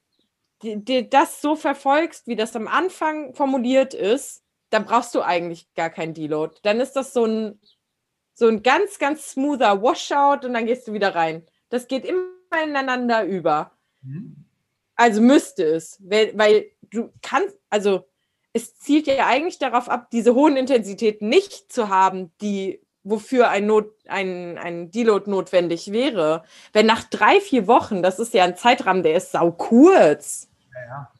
das 1.09 1.41
so 1.41 1.55
verfolgst, 1.55 2.27
wie 2.27 2.35
das 2.35 2.55
am 2.55 2.67
Anfang 2.67 3.33
formuliert 3.33 3.93
ist, 3.93 4.43
dann 4.69 4.85
brauchst 4.85 5.13
du 5.15 5.21
eigentlich 5.21 5.73
gar 5.73 5.89
kein 5.89 6.13
Deload. 6.13 6.57
Dann 6.63 6.79
ist 6.79 6.93
das 6.93 7.13
so 7.13 7.25
ein, 7.25 7.59
so 8.33 8.47
ein 8.47 8.63
ganz, 8.63 8.99
ganz 8.99 9.31
smoother 9.31 9.81
Washout 9.81 10.45
und 10.45 10.53
dann 10.53 10.65
gehst 10.65 10.87
du 10.87 10.93
wieder 10.93 11.13
rein. 11.13 11.45
Das 11.69 11.87
geht 11.87 12.05
immer 12.05 12.23
ineinander 12.63 13.25
über. 13.25 13.71
Mhm. 14.01 14.45
Also 14.95 15.21
müsste 15.21 15.63
es, 15.63 15.99
weil, 16.03 16.37
weil 16.37 16.71
du 16.89 17.11
kannst, 17.21 17.57
also 17.69 18.07
es 18.53 18.77
zielt 18.77 19.07
ja 19.07 19.25
eigentlich 19.25 19.57
darauf 19.57 19.89
ab, 19.89 20.09
diese 20.11 20.35
hohen 20.35 20.57
Intensitäten 20.57 21.29
nicht 21.29 21.71
zu 21.71 21.89
haben, 21.89 22.31
die 22.41 22.81
wofür 23.03 23.49
ein, 23.49 23.65
Not, 23.65 23.91
ein, 24.07 24.57
ein 24.57 24.91
Deload 24.91 25.29
notwendig 25.29 25.91
wäre. 25.91 26.43
Wenn 26.73 26.85
nach 26.85 27.03
drei, 27.03 27.39
vier 27.39 27.67
Wochen, 27.67 28.03
das 28.03 28.19
ist 28.19 28.33
ja 28.33 28.43
ein 28.43 28.55
Zeitrahmen, 28.55 29.03
der 29.03 29.15
ist 29.15 29.31
sau 29.31 29.51
kurz. 29.51 30.49
Ja, 30.73 30.87
ja. 30.87 31.11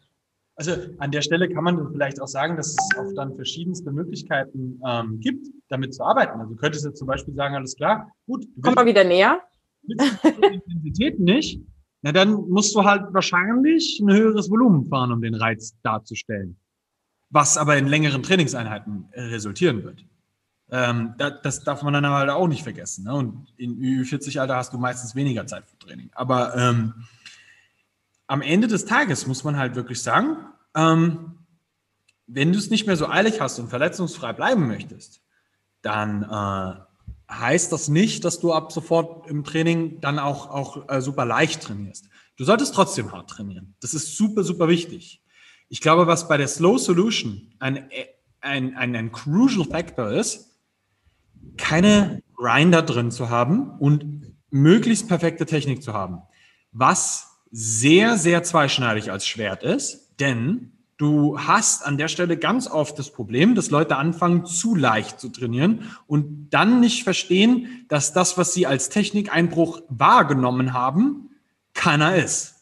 Also 0.56 0.74
an 1.00 1.10
der 1.12 1.22
Stelle 1.22 1.50
kann 1.50 1.64
man 1.64 1.92
vielleicht 1.92 2.22
auch 2.22 2.28
sagen, 2.28 2.56
dass 2.56 2.68
es 2.68 2.90
auch 2.98 3.12
dann 3.16 3.36
verschiedenste 3.36 3.92
Möglichkeiten 3.92 4.80
ähm, 4.86 5.20
gibt, 5.20 5.48
damit 5.70 5.96
zu 5.96 6.04
arbeiten. 6.04 6.40
Also 6.40 6.54
du 6.54 6.60
könntest 6.60 6.86
jetzt 6.86 7.00
zum 7.00 7.08
Beispiel 7.08 7.34
sagen, 7.34 7.56
alles 7.56 7.76
klar, 7.76 8.12
gut. 8.28 8.46
Komm 8.62 8.76
mal 8.76 8.86
wieder 8.86 9.04
näher. 9.04 9.42
Intensität 9.88 11.20
nicht, 11.20 11.60
na 12.04 12.12
dann 12.12 12.34
musst 12.50 12.76
du 12.76 12.84
halt 12.84 13.14
wahrscheinlich 13.14 14.00
ein 14.00 14.12
höheres 14.12 14.50
Volumen 14.50 14.88
fahren, 14.88 15.12
um 15.12 15.22
den 15.22 15.36
Reiz 15.36 15.76
darzustellen. 15.82 16.58
Was 17.30 17.58
aber 17.58 17.78
in 17.78 17.88
längeren 17.88 18.22
Trainingseinheiten 18.22 19.08
resultieren 19.14 19.84
wird. 19.84 20.06
Ähm, 20.72 21.16
das, 21.18 21.42
das, 21.44 21.64
darf 21.64 21.84
man 21.84 21.94
dann 21.94 22.08
halt 22.08 22.30
auch 22.30 22.48
nicht 22.48 22.64
vergessen. 22.64 23.04
Ne? 23.04 23.14
Und 23.14 23.54
in 23.58 23.78
Ü40-Alter 23.78 24.56
hast 24.56 24.74
du 24.74 24.78
meistens 24.78 25.16
weniger 25.16 25.46
Zeit 25.46 25.66
für 25.66 25.78
Training. 25.78 26.10
Aber 26.14 26.56
ähm, 26.56 26.94
am 28.28 28.42
Ende 28.42 28.68
des 28.68 28.86
Tages 28.86 29.28
muss 29.28 29.44
man 29.44 29.58
halt 29.58 29.76
wirklich 29.76 30.02
sagen, 30.02 30.38
ähm, 30.74 31.40
wenn 32.28 32.54
du 32.54 32.58
es 32.58 32.70
nicht 32.70 32.88
mehr 32.88 32.96
so 32.96 33.10
eilig 33.10 33.42
hast 33.42 33.60
und 33.60 33.68
verletzungsfrei 33.68 34.32
bleiben 34.32 34.68
möchtest, 34.68 35.22
dann 35.82 36.24
äh, 36.24 37.34
heißt 37.34 37.74
das 37.74 37.90
nicht, 37.90 38.24
dass 38.24 38.40
du 38.40 38.54
ab 38.54 38.72
sofort 38.72 39.30
im 39.30 39.44
Training 39.44 40.00
dann 40.00 40.20
auch, 40.20 40.50
auch 40.50 40.90
äh, 40.90 41.02
super 41.02 41.26
leicht 41.26 41.64
trainierst. 41.64 42.08
Du 42.38 42.46
solltest 42.46 42.74
trotzdem 42.74 43.12
hart 43.12 43.30
trainieren. 43.30 43.76
Das 43.82 43.94
ist 43.94 44.16
super, 44.16 44.46
super 44.46 44.70
wichtig. 44.70 45.22
Ich 45.68 45.82
glaube, 45.82 46.08
was 46.08 46.30
bei 46.30 46.38
der 46.38 46.48
Slow 46.48 46.78
Solution 46.78 47.54
ein, 47.60 47.90
ein, 48.40 48.76
ein, 48.76 48.96
ein 48.96 49.12
crucial 49.12 49.66
Factor 49.66 50.12
ist, 50.12 50.51
keine 51.58 52.22
Grinder 52.36 52.82
drin 52.82 53.12
zu 53.12 53.30
haben 53.30 53.72
und 53.80 54.34
möglichst 54.50 55.08
perfekte 55.08 55.46
Technik 55.46 55.84
zu 55.84 55.94
haben. 55.94 56.22
Was 56.72 57.40
sehr, 57.52 58.18
sehr 58.18 58.44
zweischneidig 58.44 59.12
als 59.12 59.28
Schwert 59.28 59.64
ist, 59.64 60.20
denn 60.20 60.72
du 60.98 61.40
hast 61.40 61.86
an 61.86 61.98
der 61.98 62.08
Stelle 62.08 62.38
ganz 62.38 62.68
oft 62.68 62.98
das 62.98 63.12
Problem, 63.12 63.56
dass 63.56 63.72
Leute 63.72 63.98
anfangen, 63.98 64.46
zu 64.46 64.76
leicht 64.76 65.20
zu 65.20 65.30
trainieren 65.30 65.92
und 66.08 66.50
dann 66.52 66.80
nicht 66.80 67.04
verstehen, 67.04 67.86
dass 67.90 68.14
das, 68.14 68.38
was 68.38 68.54
sie 68.54 68.68
als 68.68 68.90
Technikeinbruch 68.90 69.82
wahrgenommen 69.90 70.74
haben, 70.74 71.32
keiner 71.74 72.16
ist. 72.16 72.56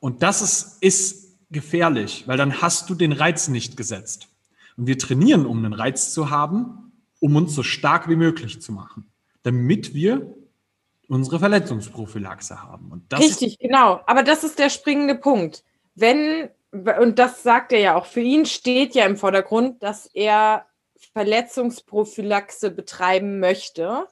Und 0.00 0.22
das 0.22 0.42
ist, 0.42 0.82
ist 0.82 1.38
gefährlich, 1.50 2.24
weil 2.26 2.36
dann 2.36 2.60
hast 2.60 2.88
du 2.90 2.94
den 2.94 3.12
Reiz 3.12 3.48
nicht 3.48 3.76
gesetzt. 3.76 4.28
Und 4.78 4.86
wir 4.86 4.96
trainieren, 4.96 5.44
um 5.44 5.58
einen 5.58 5.74
Reiz 5.74 6.14
zu 6.14 6.30
haben, 6.30 6.92
um 7.20 7.34
uns 7.34 7.54
so 7.54 7.64
stark 7.64 8.08
wie 8.08 8.16
möglich 8.16 8.62
zu 8.62 8.72
machen, 8.72 9.10
damit 9.42 9.92
wir 9.92 10.34
unsere 11.08 11.40
Verletzungsprophylaxe 11.40 12.62
haben. 12.62 12.92
Und 12.92 13.12
das 13.12 13.20
Richtig, 13.20 13.58
genau. 13.58 14.00
Aber 14.06 14.22
das 14.22 14.44
ist 14.44 14.58
der 14.58 14.70
springende 14.70 15.16
Punkt. 15.16 15.64
Wenn, 15.96 16.48
und 16.70 17.18
das 17.18 17.42
sagt 17.42 17.72
er 17.72 17.80
ja 17.80 17.96
auch, 17.96 18.06
für 18.06 18.20
ihn 18.20 18.46
steht 18.46 18.94
ja 18.94 19.04
im 19.04 19.16
Vordergrund, 19.16 19.82
dass 19.82 20.06
er 20.06 20.66
Verletzungsprophylaxe 21.12 22.70
betreiben 22.70 23.40
möchte. 23.40 24.06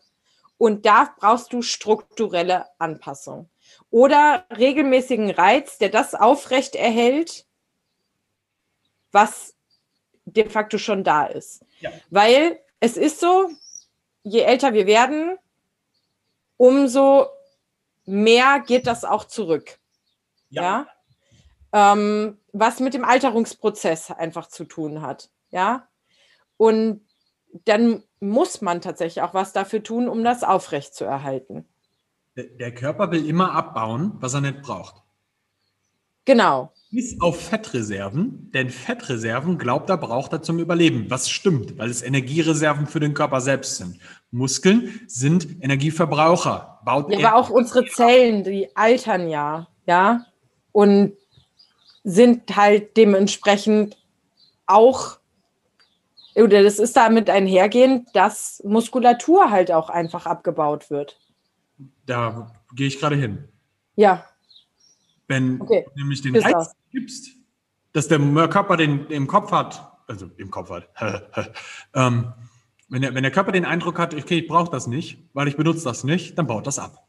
Und 0.58 0.84
da 0.84 1.14
brauchst 1.18 1.52
du 1.52 1.62
strukturelle 1.62 2.64
Anpassung. 2.78 3.48
Oder 3.90 4.46
regelmäßigen 4.56 5.30
Reiz, 5.30 5.78
der 5.78 5.90
das 5.90 6.14
aufrecht 6.14 6.74
erhält, 6.74 7.46
was 9.12 9.55
de 10.26 10.48
facto 10.48 10.78
schon 10.78 11.04
da 11.04 11.24
ist. 11.24 11.64
Ja. 11.80 11.90
Weil 12.10 12.60
es 12.80 12.96
ist 12.96 13.20
so, 13.20 13.50
je 14.22 14.40
älter 14.40 14.74
wir 14.74 14.86
werden, 14.86 15.38
umso 16.56 17.26
mehr 18.04 18.60
geht 18.60 18.86
das 18.86 19.04
auch 19.04 19.24
zurück. 19.24 19.78
Ja. 20.50 20.86
ja? 21.72 21.92
Ähm, 21.92 22.38
was 22.52 22.80
mit 22.80 22.94
dem 22.94 23.04
Alterungsprozess 23.04 24.10
einfach 24.10 24.48
zu 24.48 24.64
tun 24.64 25.02
hat. 25.02 25.30
Ja. 25.50 25.88
Und 26.56 27.06
dann 27.64 28.02
muss 28.20 28.60
man 28.60 28.80
tatsächlich 28.80 29.22
auch 29.22 29.34
was 29.34 29.52
dafür 29.52 29.82
tun, 29.82 30.08
um 30.08 30.24
das 30.24 30.42
aufrechtzuerhalten. 30.42 31.66
Der 32.36 32.74
Körper 32.74 33.10
will 33.10 33.26
immer 33.26 33.52
abbauen, 33.52 34.12
was 34.20 34.34
er 34.34 34.42
nicht 34.42 34.62
braucht. 34.62 35.02
Genau. 36.26 36.72
Bis 36.90 37.20
auf 37.20 37.40
Fettreserven, 37.40 38.50
denn 38.52 38.70
Fettreserven 38.70 39.58
glaubt 39.58 39.90
er, 39.90 39.96
braucht 39.96 40.32
er 40.32 40.42
zum 40.42 40.58
Überleben. 40.58 41.06
Was 41.08 41.30
stimmt, 41.30 41.78
weil 41.78 41.88
es 41.88 42.02
Energiereserven 42.02 42.86
für 42.86 43.00
den 43.00 43.14
Körper 43.14 43.40
selbst 43.40 43.76
sind. 43.76 43.98
Muskeln 44.30 45.00
sind 45.06 45.62
Energieverbraucher. 45.62 46.80
Baut 46.84 47.10
ja, 47.10 47.28
aber 47.28 47.36
auch 47.36 47.50
unsere 47.50 47.86
Zellen, 47.86 48.44
die 48.44 48.68
altern 48.76 49.28
ja, 49.28 49.68
ja, 49.86 50.26
und 50.72 51.14
sind 52.04 52.56
halt 52.56 52.96
dementsprechend 52.96 53.96
auch, 54.66 55.18
oder 56.34 56.62
das 56.62 56.78
ist 56.78 56.96
damit 56.96 57.30
einhergehend, 57.30 58.08
dass 58.14 58.62
Muskulatur 58.64 59.50
halt 59.50 59.72
auch 59.72 59.90
einfach 59.90 60.26
abgebaut 60.26 60.90
wird. 60.90 61.18
Da 62.04 62.52
gehe 62.74 62.86
ich 62.86 63.00
gerade 63.00 63.16
hin. 63.16 63.48
Ja. 63.96 64.24
Wenn 65.28 65.60
okay. 65.60 65.84
du 65.94 66.00
nämlich 66.00 66.22
den 66.22 66.36
Reiz 66.36 66.72
gibst, 66.90 67.30
dass 67.92 68.08
der 68.08 68.18
Körper 68.48 68.76
den 68.76 69.06
im 69.06 69.26
Kopf 69.26 69.50
hat, 69.52 69.92
also 70.06 70.30
im 70.36 70.50
Kopf 70.50 70.70
hat, 70.70 70.88
ähm, 71.94 72.32
wenn, 72.88 73.02
der, 73.02 73.14
wenn 73.14 73.22
der 73.22 73.32
Körper 73.32 73.52
den 73.52 73.64
Eindruck 73.64 73.98
hat, 73.98 74.14
okay, 74.14 74.38
ich 74.40 74.48
brauche 74.48 74.70
das 74.70 74.86
nicht, 74.86 75.18
weil 75.32 75.48
ich 75.48 75.56
benutze 75.56 75.84
das 75.84 76.04
nicht, 76.04 76.38
dann 76.38 76.46
baut 76.46 76.66
das 76.66 76.78
ab. 76.78 77.06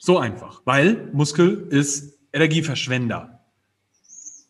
So 0.00 0.18
einfach, 0.18 0.60
weil 0.64 1.08
Muskel 1.12 1.66
ist 1.70 2.18
Energieverschwender. 2.32 3.40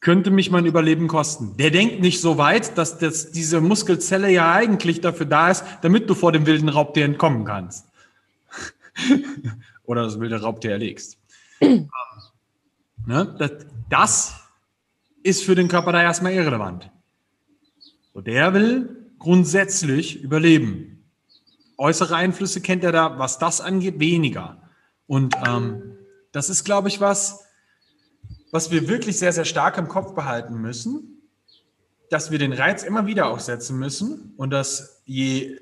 Könnte 0.01 0.31
mich 0.31 0.51
mein 0.51 0.67
Überleben 0.67 1.07
kosten. 1.07 1.57
Der 1.57 1.71
denkt 1.71 2.01
nicht 2.01 2.21
so 2.21 2.37
weit, 2.37 2.77
dass 2.77 2.99
das, 2.99 3.31
diese 3.31 3.61
Muskelzelle 3.61 4.31
ja 4.31 4.53
eigentlich 4.53 5.01
dafür 5.01 5.27
da 5.27 5.51
ist, 5.51 5.65
damit 5.83 6.11
du 6.11 6.15
vor 6.15 6.33
dem 6.33 6.45
wilden 6.47 6.69
Raubtier 6.69 7.05
entkommen 7.05 7.45
kannst. 7.45 7.87
Oder 9.85 10.03
das 10.03 10.19
wilde 10.19 10.41
Raubtier 10.41 10.73
erlegst. 10.73 11.19
Ne? 13.07 13.35
Das, 13.39 13.51
das 13.89 14.35
ist 15.23 15.45
für 15.45 15.55
den 15.55 15.69
Körper 15.69 15.93
da 15.93 16.03
erstmal 16.03 16.33
irrelevant. 16.33 16.91
So, 18.13 18.21
der 18.21 18.55
will 18.55 19.11
grundsätzlich 19.19 20.23
überleben. 20.23 21.05
Äußere 21.77 22.15
Einflüsse 22.15 22.61
kennt 22.61 22.85
er 22.85 22.93
da, 22.93 23.19
was 23.19 23.39
das 23.39 23.61
angeht, 23.61 23.99
weniger. 23.99 24.63
Und 25.07 25.35
ähm, 25.47 25.97
das 26.33 26.51
ist, 26.51 26.65
glaube 26.65 26.89
ich, 26.89 27.01
was, 27.01 27.45
was 28.53 28.71
wir 28.71 28.89
wirklich 28.89 29.19
sehr, 29.19 29.33
sehr 29.33 29.45
stark 29.45 29.79
im 29.79 29.89
Kopf 29.89 30.15
behalten 30.15 30.61
müssen, 30.61 31.23
dass 32.11 32.31
wir 32.31 32.39
den 32.39 32.53
Reiz 32.53 32.83
immer 32.83 33.07
wieder 33.07 33.27
aufsetzen 33.27 33.79
müssen 33.79 34.35
und 34.37 34.51
dass 34.51 35.03
je, 35.05 35.59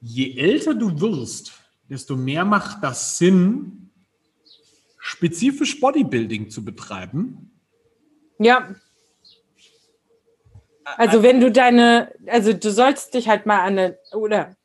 je 0.00 0.38
älter 0.38 0.74
du 0.74 1.00
wirst, 1.00 1.52
desto 1.90 2.16
mehr 2.16 2.44
macht 2.44 2.82
das 2.82 3.18
Sinn, 3.18 3.81
spezifisch 5.02 5.80
Bodybuilding 5.80 6.48
zu 6.48 6.64
betreiben? 6.64 7.50
Ja. 8.38 8.72
Also 10.84 11.24
wenn 11.24 11.40
du 11.40 11.50
deine, 11.50 12.14
also 12.26 12.52
du 12.52 12.70
sollst 12.70 13.14
dich 13.14 13.28
halt 13.28 13.44
mal 13.44 13.60
an 13.60 13.78
eine, 13.78 13.98
oder 14.12 14.56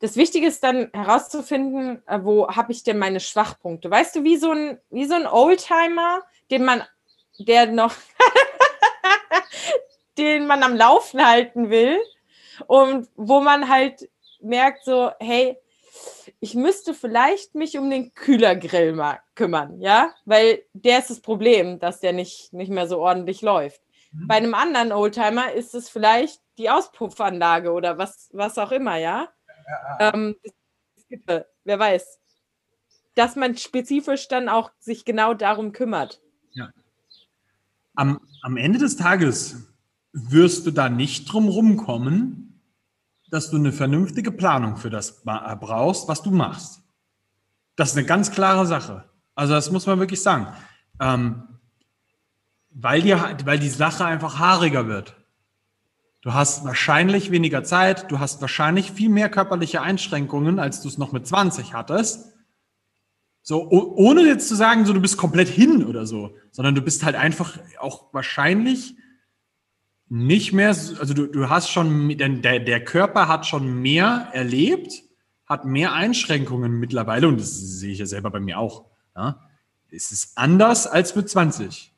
das 0.00 0.16
Wichtige 0.16 0.48
ist 0.48 0.62
dann 0.64 0.90
herauszufinden, 0.92 2.02
äh, 2.06 2.18
wo 2.22 2.48
habe 2.48 2.72
ich 2.72 2.82
denn 2.82 2.98
meine 2.98 3.20
Schwachpunkte. 3.20 3.88
Weißt 3.88 4.16
du, 4.16 4.24
wie 4.24 4.36
so 4.36 4.50
ein, 4.50 4.78
wie 4.90 5.06
so 5.06 5.14
ein 5.14 5.26
Oldtimer, 5.26 6.22
den 6.50 6.64
man, 6.64 6.82
der 7.38 7.66
noch, 7.66 7.94
den 10.18 10.48
man 10.48 10.64
am 10.64 10.74
Laufen 10.74 11.24
halten 11.24 11.70
will 11.70 11.98
und 12.66 13.08
wo 13.14 13.40
man 13.40 13.68
halt 13.68 14.08
merkt 14.40 14.84
so, 14.84 15.12
hey, 15.20 15.56
ich 16.40 16.54
müsste 16.54 16.94
vielleicht 16.94 17.54
mich 17.54 17.78
um 17.78 17.88
den 17.90 18.12
Kühlergrill 18.14 18.92
mal 18.92 19.20
kümmern, 19.34 19.80
ja, 19.80 20.12
weil 20.24 20.62
der 20.72 20.98
ist 20.98 21.10
das 21.10 21.20
Problem, 21.20 21.78
dass 21.78 22.00
der 22.00 22.12
nicht, 22.12 22.52
nicht 22.52 22.70
mehr 22.70 22.86
so 22.86 22.98
ordentlich 22.98 23.42
läuft. 23.42 23.80
Mhm. 24.12 24.28
Bei 24.28 24.34
einem 24.36 24.54
anderen 24.54 24.92
Oldtimer 24.92 25.52
ist 25.52 25.74
es 25.74 25.88
vielleicht 25.88 26.40
die 26.58 26.70
Auspuffanlage 26.70 27.72
oder 27.72 27.98
was, 27.98 28.28
was 28.32 28.58
auch 28.58 28.72
immer, 28.72 28.96
ja. 28.96 29.28
ja. 29.98 30.12
Ähm, 30.14 30.36
wer 31.64 31.78
weiß. 31.78 32.20
Dass 33.14 33.36
man 33.36 33.56
spezifisch 33.56 34.28
dann 34.28 34.48
auch 34.48 34.70
sich 34.78 35.04
genau 35.04 35.32
darum 35.32 35.72
kümmert. 35.72 36.20
Ja. 36.52 36.70
Am, 37.94 38.20
am 38.42 38.56
Ende 38.58 38.78
des 38.78 38.96
Tages 38.96 39.68
wirst 40.12 40.66
du 40.66 40.70
da 40.70 40.88
nicht 40.88 41.32
drum 41.32 41.48
rumkommen, 41.48 42.55
dass 43.30 43.50
du 43.50 43.56
eine 43.56 43.72
vernünftige 43.72 44.30
Planung 44.30 44.76
für 44.76 44.90
das 44.90 45.22
äh, 45.26 45.56
brauchst, 45.56 46.08
was 46.08 46.22
du 46.22 46.30
machst. 46.30 46.82
Das 47.76 47.90
ist 47.90 47.96
eine 47.96 48.06
ganz 48.06 48.30
klare 48.30 48.66
Sache. 48.66 49.04
Also 49.34 49.54
das 49.54 49.70
muss 49.70 49.86
man 49.86 49.98
wirklich 49.98 50.22
sagen. 50.22 50.48
Ähm, 51.00 51.42
weil, 52.70 53.02
die, 53.02 53.14
weil 53.44 53.58
die 53.58 53.68
Sache 53.68 54.04
einfach 54.04 54.38
haariger 54.38 54.86
wird. 54.86 55.16
Du 56.22 56.34
hast 56.34 56.64
wahrscheinlich 56.64 57.30
weniger 57.30 57.62
Zeit, 57.62 58.10
du 58.10 58.18
hast 58.18 58.40
wahrscheinlich 58.40 58.90
viel 58.90 59.08
mehr 59.08 59.28
körperliche 59.28 59.80
Einschränkungen, 59.80 60.58
als 60.58 60.82
du 60.82 60.88
es 60.88 60.98
noch 60.98 61.12
mit 61.12 61.26
20 61.26 61.72
hattest. 61.72 62.32
So, 63.42 63.70
ohne 63.70 64.22
jetzt 64.22 64.48
zu 64.48 64.56
sagen, 64.56 64.86
so 64.86 64.92
du 64.92 65.00
bist 65.00 65.18
komplett 65.18 65.48
hin 65.48 65.84
oder 65.84 66.04
so, 66.04 66.34
sondern 66.50 66.74
du 66.74 66.82
bist 66.82 67.04
halt 67.04 67.14
einfach 67.14 67.56
auch 67.78 68.12
wahrscheinlich 68.12 68.96
nicht 70.08 70.52
mehr, 70.52 70.68
also 70.68 71.14
du, 71.14 71.26
du 71.26 71.48
hast 71.48 71.70
schon, 71.70 72.16
der, 72.16 72.60
der 72.60 72.84
Körper 72.84 73.28
hat 73.28 73.46
schon 73.46 73.80
mehr 73.80 74.28
erlebt, 74.32 75.02
hat 75.46 75.64
mehr 75.64 75.92
Einschränkungen 75.92 76.78
mittlerweile 76.78 77.28
und 77.28 77.40
das 77.40 77.56
sehe 77.56 77.92
ich 77.92 77.98
ja 77.98 78.06
selber 78.06 78.30
bei 78.30 78.40
mir 78.40 78.58
auch. 78.58 78.86
Ja. 79.16 79.40
Es 79.90 80.12
ist 80.12 80.36
anders 80.36 80.86
als 80.86 81.14
mit 81.14 81.28
20. 81.28 81.92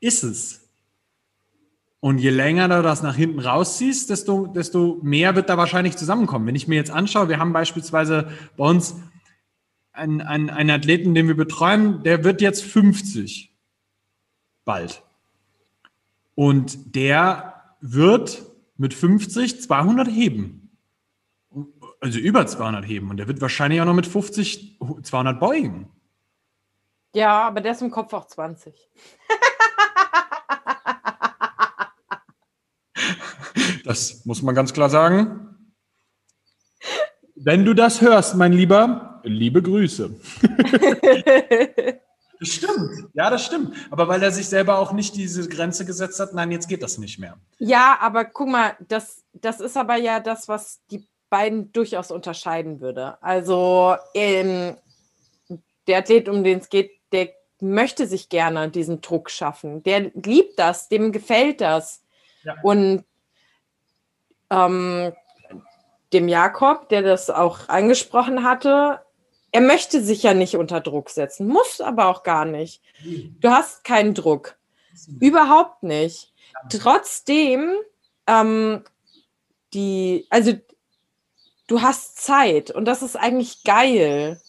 Ist 0.00 0.22
es. 0.22 0.70
Und 2.00 2.18
je 2.18 2.30
länger 2.30 2.68
du 2.68 2.82
das 2.82 3.02
nach 3.02 3.14
hinten 3.14 3.40
rausziehst, 3.40 4.08
desto, 4.08 4.46
desto 4.46 4.98
mehr 5.02 5.36
wird 5.36 5.50
da 5.50 5.58
wahrscheinlich 5.58 5.98
zusammenkommen. 5.98 6.46
Wenn 6.46 6.54
ich 6.54 6.66
mir 6.66 6.76
jetzt 6.76 6.90
anschaue, 6.90 7.28
wir 7.28 7.38
haben 7.38 7.52
beispielsweise 7.52 8.30
bei 8.56 8.64
uns 8.64 8.94
einen, 9.92 10.22
einen, 10.22 10.48
einen 10.48 10.70
Athleten, 10.70 11.14
den 11.14 11.28
wir 11.28 11.36
betreuen, 11.36 12.02
der 12.02 12.24
wird 12.24 12.40
jetzt 12.40 12.64
50. 12.64 13.54
Bald. 14.64 15.02
Und 16.40 16.96
der 16.96 17.76
wird 17.82 18.42
mit 18.78 18.94
50 18.94 19.60
200 19.60 20.08
heben. 20.08 20.74
Also 22.00 22.18
über 22.18 22.46
200 22.46 22.86
heben. 22.86 23.10
Und 23.10 23.18
der 23.18 23.28
wird 23.28 23.42
wahrscheinlich 23.42 23.78
auch 23.82 23.84
noch 23.84 23.92
mit 23.92 24.06
50 24.06 24.78
200 25.02 25.38
beugen. 25.38 25.90
Ja, 27.14 27.42
aber 27.42 27.60
der 27.60 27.72
ist 27.72 27.82
im 27.82 27.90
Kopf 27.90 28.14
auch 28.14 28.26
20. 28.26 28.74
das 33.84 34.24
muss 34.24 34.40
man 34.40 34.54
ganz 34.54 34.72
klar 34.72 34.88
sagen. 34.88 35.74
Wenn 37.34 37.66
du 37.66 37.74
das 37.74 38.00
hörst, 38.00 38.34
mein 38.36 38.54
Lieber, 38.54 39.20
liebe 39.24 39.60
Grüße. 39.60 40.18
Das 42.40 42.48
stimmt, 42.48 43.10
ja, 43.12 43.28
das 43.28 43.44
stimmt. 43.44 43.76
Aber 43.90 44.08
weil 44.08 44.22
er 44.22 44.32
sich 44.32 44.48
selber 44.48 44.78
auch 44.78 44.92
nicht 44.92 45.14
diese 45.14 45.46
Grenze 45.46 45.84
gesetzt 45.84 46.18
hat, 46.18 46.32
nein, 46.32 46.50
jetzt 46.50 46.68
geht 46.68 46.82
das 46.82 46.96
nicht 46.96 47.18
mehr. 47.18 47.36
Ja, 47.58 47.98
aber 48.00 48.24
guck 48.24 48.48
mal, 48.48 48.76
das, 48.88 49.22
das 49.34 49.60
ist 49.60 49.76
aber 49.76 49.96
ja 49.96 50.20
das, 50.20 50.48
was 50.48 50.80
die 50.90 51.06
beiden 51.28 51.70
durchaus 51.72 52.10
unterscheiden 52.10 52.80
würde. 52.80 53.22
Also 53.22 53.94
ähm, 54.14 54.76
der 55.86 55.98
Athlet, 55.98 56.30
um 56.30 56.42
den 56.42 56.60
es 56.60 56.70
geht, 56.70 56.92
der 57.12 57.28
möchte 57.60 58.06
sich 58.06 58.30
gerne 58.30 58.70
diesen 58.70 59.02
Druck 59.02 59.30
schaffen. 59.30 59.82
Der 59.82 60.10
liebt 60.14 60.58
das, 60.58 60.88
dem 60.88 61.12
gefällt 61.12 61.60
das. 61.60 62.02
Ja. 62.42 62.54
Und 62.62 63.04
ähm, 64.48 65.12
dem 66.14 66.26
Jakob, 66.26 66.88
der 66.88 67.02
das 67.02 67.28
auch 67.28 67.68
angesprochen 67.68 68.44
hatte, 68.44 69.00
er 69.52 69.60
möchte 69.60 70.02
sich 70.02 70.22
ja 70.22 70.34
nicht 70.34 70.56
unter 70.56 70.80
Druck 70.80 71.10
setzen, 71.10 71.48
muss 71.48 71.80
aber 71.80 72.06
auch 72.06 72.22
gar 72.22 72.44
nicht. 72.44 72.82
Du 73.40 73.50
hast 73.50 73.84
keinen 73.84 74.14
Druck. 74.14 74.56
Überhaupt 75.18 75.82
nicht. 75.82 76.32
Trotzdem, 76.70 77.74
ähm, 78.26 78.84
die, 79.72 80.26
also 80.30 80.52
du 81.66 81.82
hast 81.82 82.18
Zeit 82.18 82.70
und 82.70 82.84
das 82.84 83.02
ist 83.02 83.16
eigentlich 83.16 83.64
geil. 83.64 84.40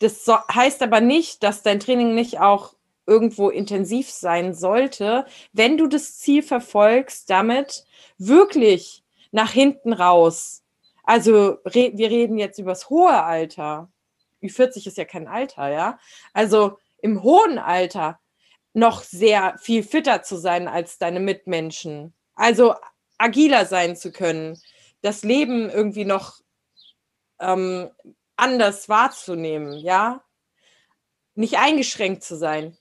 Das 0.00 0.24
so, 0.24 0.36
heißt 0.52 0.82
aber 0.82 1.00
nicht, 1.00 1.42
dass 1.42 1.62
dein 1.62 1.80
Training 1.80 2.14
nicht 2.14 2.40
auch 2.40 2.74
irgendwo 3.06 3.48
intensiv 3.48 4.10
sein 4.10 4.54
sollte, 4.54 5.26
wenn 5.52 5.76
du 5.76 5.86
das 5.86 6.18
Ziel 6.18 6.42
verfolgst, 6.42 7.28
damit 7.28 7.84
wirklich 8.18 9.02
nach 9.32 9.50
hinten 9.50 9.92
raus. 9.92 10.62
Also 11.02 11.58
re 11.64 11.92
wir 11.94 12.10
reden 12.10 12.38
jetzt 12.38 12.58
über 12.58 12.70
das 12.70 12.88
hohe 12.88 13.22
Alter. 13.22 13.90
Ü40 14.42 14.86
ist 14.86 14.96
ja 14.96 15.04
kein 15.04 15.28
Alter, 15.28 15.68
ja. 15.68 15.98
Also 16.32 16.78
im 17.02 17.22
hohen 17.22 17.58
Alter 17.58 18.20
noch 18.72 19.02
sehr 19.02 19.56
viel 19.58 19.82
fitter 19.82 20.22
zu 20.22 20.36
sein 20.36 20.68
als 20.68 20.98
deine 20.98 21.20
Mitmenschen. 21.20 22.14
Also 22.34 22.74
agiler 23.18 23.66
sein 23.66 23.96
zu 23.96 24.12
können, 24.12 24.60
das 25.02 25.22
Leben 25.22 25.70
irgendwie 25.70 26.04
noch 26.04 26.40
ähm, 27.40 27.90
anders 28.36 28.88
wahrzunehmen, 28.88 29.78
ja. 29.78 30.24
Nicht 31.34 31.58
eingeschränkt 31.58 32.22
zu 32.22 32.36
sein. 32.36 32.76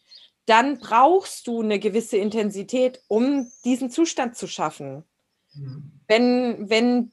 Dann 0.46 0.80
brauchst 0.80 1.48
du 1.48 1.62
eine 1.62 1.80
gewisse 1.80 2.18
Intensität, 2.18 3.04
um 3.08 3.52
diesen 3.64 3.92
Zustand 3.92 4.36
zu 4.36 4.48
schaffen. 4.48 5.06
Mhm. 5.54 6.02
Wenn, 6.08 6.70
wenn 6.70 7.12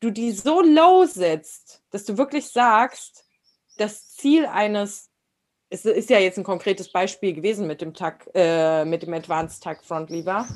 du 0.00 0.10
die 0.10 0.32
so 0.32 0.62
low 0.62 1.04
setzt, 1.04 1.82
dass 1.90 2.04
du 2.04 2.16
wirklich 2.16 2.48
sagst, 2.48 3.25
das 3.76 4.14
Ziel 4.14 4.46
eines, 4.46 5.10
es 5.70 5.84
ist 5.84 6.10
ja 6.10 6.18
jetzt 6.18 6.38
ein 6.38 6.44
konkretes 6.44 6.90
Beispiel 6.90 7.32
gewesen 7.32 7.66
mit 7.66 7.80
dem 7.80 7.94
Tag, 7.94 8.28
äh, 8.34 8.84
mit 8.84 9.02
dem 9.02 9.14
Advanced 9.14 9.62
Tag 9.62 9.84
Front 9.84 10.10
Lever, 10.10 10.46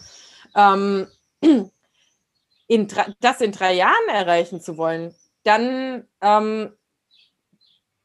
ähm, 0.54 1.06
in, 2.68 2.88
das 3.20 3.40
in 3.40 3.52
drei 3.52 3.74
Jahren 3.74 4.08
erreichen 4.08 4.60
zu 4.60 4.76
wollen, 4.76 5.14
dann 5.44 6.06
ähm, 6.20 6.72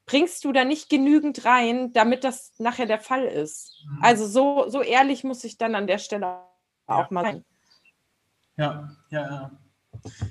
bringst 0.06 0.44
du 0.44 0.52
da 0.52 0.64
nicht 0.64 0.90
genügend 0.90 1.46
rein, 1.46 1.92
damit 1.94 2.24
das 2.24 2.54
nachher 2.58 2.86
der 2.86 3.00
Fall 3.00 3.26
ist. 3.26 3.84
Mhm. 3.88 4.00
Also 4.02 4.28
so, 4.28 4.70
so 4.70 4.82
ehrlich 4.82 5.24
muss 5.24 5.44
ich 5.44 5.58
dann 5.58 5.76
an 5.76 5.88
der 5.88 5.98
Stelle 5.98 6.42
auch 6.88 7.10
mal 7.10 7.24
sein. 7.24 7.46
Ja, 8.58 8.96
ja, 9.10 9.22
ja. 9.22 9.52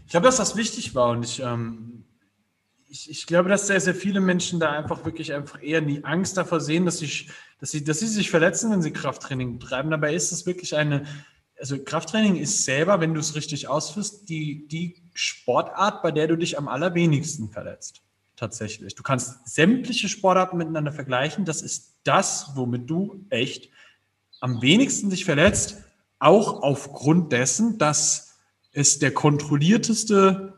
Ich 0.04 0.10
glaube, 0.10 0.26
dass 0.26 0.36
das 0.36 0.56
wichtig 0.56 0.94
war 0.94 1.10
und 1.10 1.24
ich 1.24 1.40
ähm, 1.40 2.04
ich, 2.94 3.10
ich, 3.10 3.26
glaube, 3.26 3.48
dass 3.48 3.66
sehr, 3.66 3.80
sehr 3.80 3.94
viele 3.94 4.20
Menschen 4.20 4.60
da 4.60 4.70
einfach 4.70 5.04
wirklich 5.04 5.34
einfach 5.34 5.60
eher 5.60 5.80
die 5.80 6.04
Angst 6.04 6.36
davor 6.36 6.60
sehen, 6.60 6.84
dass 6.84 6.98
sie, 6.98 7.26
dass 7.58 7.72
sie, 7.72 7.82
dass 7.82 7.98
sie 7.98 8.06
sich 8.06 8.30
verletzen, 8.30 8.70
wenn 8.70 8.82
sie 8.82 8.92
Krafttraining 8.92 9.58
betreiben. 9.58 9.90
Dabei 9.90 10.14
ist 10.14 10.30
es 10.30 10.46
wirklich 10.46 10.76
eine, 10.76 11.04
also 11.58 11.76
Krafttraining 11.76 12.36
ist 12.36 12.64
selber, 12.64 13.00
wenn 13.00 13.12
du 13.12 13.18
es 13.18 13.34
richtig 13.34 13.66
ausführst, 13.66 14.28
die, 14.28 14.68
die 14.68 15.02
Sportart, 15.12 16.04
bei 16.04 16.12
der 16.12 16.28
du 16.28 16.36
dich 16.36 16.56
am 16.56 16.68
allerwenigsten 16.68 17.50
verletzt. 17.50 18.02
Tatsächlich. 18.36 18.94
Du 18.94 19.02
kannst 19.02 19.48
sämtliche 19.48 20.08
Sportarten 20.08 20.56
miteinander 20.56 20.92
vergleichen. 20.92 21.44
Das 21.44 21.62
ist 21.62 21.94
das, 22.04 22.52
womit 22.54 22.88
du 22.88 23.26
echt 23.28 23.70
am 24.40 24.62
wenigsten 24.62 25.10
dich 25.10 25.24
verletzt, 25.24 25.78
auch 26.20 26.62
aufgrund 26.62 27.32
dessen, 27.32 27.76
dass 27.76 28.36
es 28.70 29.00
der 29.00 29.12
kontrollierteste 29.12 30.53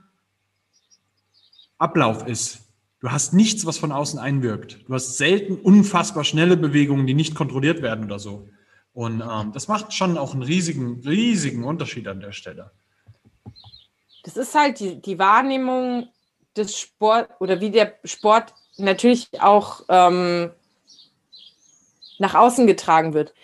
Ablauf 1.79 2.27
ist. 2.27 2.61
Du 3.01 3.11
hast 3.11 3.35
nichts, 3.35 3.67
was 3.67 3.79
von 3.79 3.93
außen 3.93 4.19
einwirkt. 4.19 4.89
Du 4.89 4.95
hast 4.95 5.17
selten 5.17 5.57
unfassbar 5.57 6.25
schnelle 6.25 6.57
Bewegungen, 6.57 7.07
die 7.07 7.15
nicht 7.15 7.35
kontrolliert 7.35 7.83
werden 7.83 8.05
oder 8.05 8.19
so. 8.19 8.49
Und 8.93 9.21
ähm, 9.21 9.53
das 9.53 9.69
macht 9.69 9.93
schon 9.93 10.17
auch 10.17 10.33
einen 10.33 10.43
riesigen, 10.43 11.03
riesigen 11.05 11.65
Unterschied 11.65 12.09
an 12.09 12.21
der 12.21 12.33
Stelle. 12.33 12.71
Das 14.25 14.37
ist 14.37 14.55
halt 14.55 14.81
die, 14.81 15.01
die 15.01 15.19
Wahrnehmung 15.19 16.09
des 16.57 16.79
Sport 16.79 17.29
oder 17.39 17.61
wie 17.61 17.71
der 17.71 17.95
Sport 18.05 18.55
natürlich 18.79 19.29
auch 19.41 19.85
ähm, 19.89 20.51
nach 22.19 22.35
außen 22.35 22.67
getragen 22.67 23.13
wird. 23.13 23.35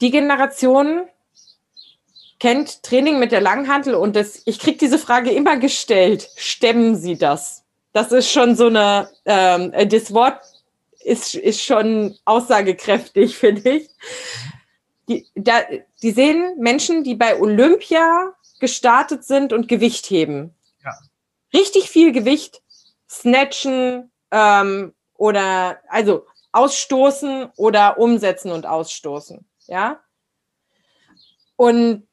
Die 0.00 0.10
Generation 0.10 1.06
kennt 2.40 2.82
Training 2.82 3.18
mit 3.18 3.30
der 3.30 3.40
Langhantel 3.40 3.94
und 3.94 4.16
das, 4.16 4.42
ich 4.46 4.58
kriege 4.58 4.78
diese 4.78 4.98
Frage 4.98 5.30
immer 5.30 5.58
gestellt. 5.58 6.28
Stemmen 6.36 6.96
Sie 6.96 7.16
das? 7.16 7.64
Das 7.92 8.10
ist 8.10 8.30
schon 8.30 8.56
so 8.56 8.66
eine, 8.66 9.08
ähm, 9.26 9.72
das 9.88 10.12
Wort 10.12 10.40
ist, 11.04 11.34
ist 11.34 11.62
schon 11.62 12.16
aussagekräftig, 12.24 13.36
finde 13.38 13.70
ich. 13.70 13.90
Die, 15.08 15.26
da, 15.34 15.60
die 16.02 16.10
sehen 16.10 16.56
Menschen, 16.58 17.04
die 17.04 17.14
bei 17.14 17.38
Olympia 17.38 18.32
gestartet 18.58 19.24
sind 19.24 19.52
und 19.52 19.68
Gewicht 19.68 20.08
heben. 20.08 20.54
Ja. 20.84 20.92
Richtig 21.52 21.90
viel 21.90 22.12
Gewicht, 22.12 22.62
snatchen 23.08 24.10
ähm, 24.30 24.94
oder 25.14 25.80
also 25.88 26.26
ausstoßen 26.52 27.50
oder 27.56 27.98
umsetzen 27.98 28.50
und 28.50 28.66
ausstoßen. 28.66 29.44
Ja. 29.66 30.00
Und 31.56 32.06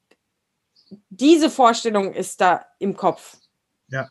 diese 1.10 1.50
Vorstellung 1.50 2.12
ist 2.12 2.40
da 2.40 2.66
im 2.78 2.96
Kopf. 2.96 3.36
Ja. 3.88 4.08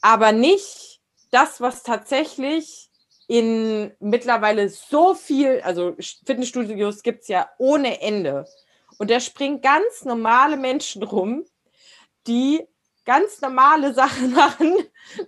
Aber 0.00 0.32
nicht 0.32 1.00
das, 1.30 1.60
was 1.60 1.82
tatsächlich 1.82 2.90
in 3.28 3.92
mittlerweile 3.98 4.68
so 4.68 5.14
viel, 5.14 5.60
also 5.62 5.96
Fitnessstudios 6.24 7.02
gibt 7.02 7.22
es 7.22 7.28
ja 7.28 7.48
ohne 7.58 8.00
Ende. 8.00 8.46
Und 8.98 9.10
da 9.10 9.20
springen 9.20 9.60
ganz 9.60 10.04
normale 10.04 10.56
Menschen 10.56 11.02
rum, 11.02 11.44
die 12.26 12.66
ganz 13.04 13.40
normale 13.40 13.94
Sachen 13.94 14.32
machen 14.34 14.74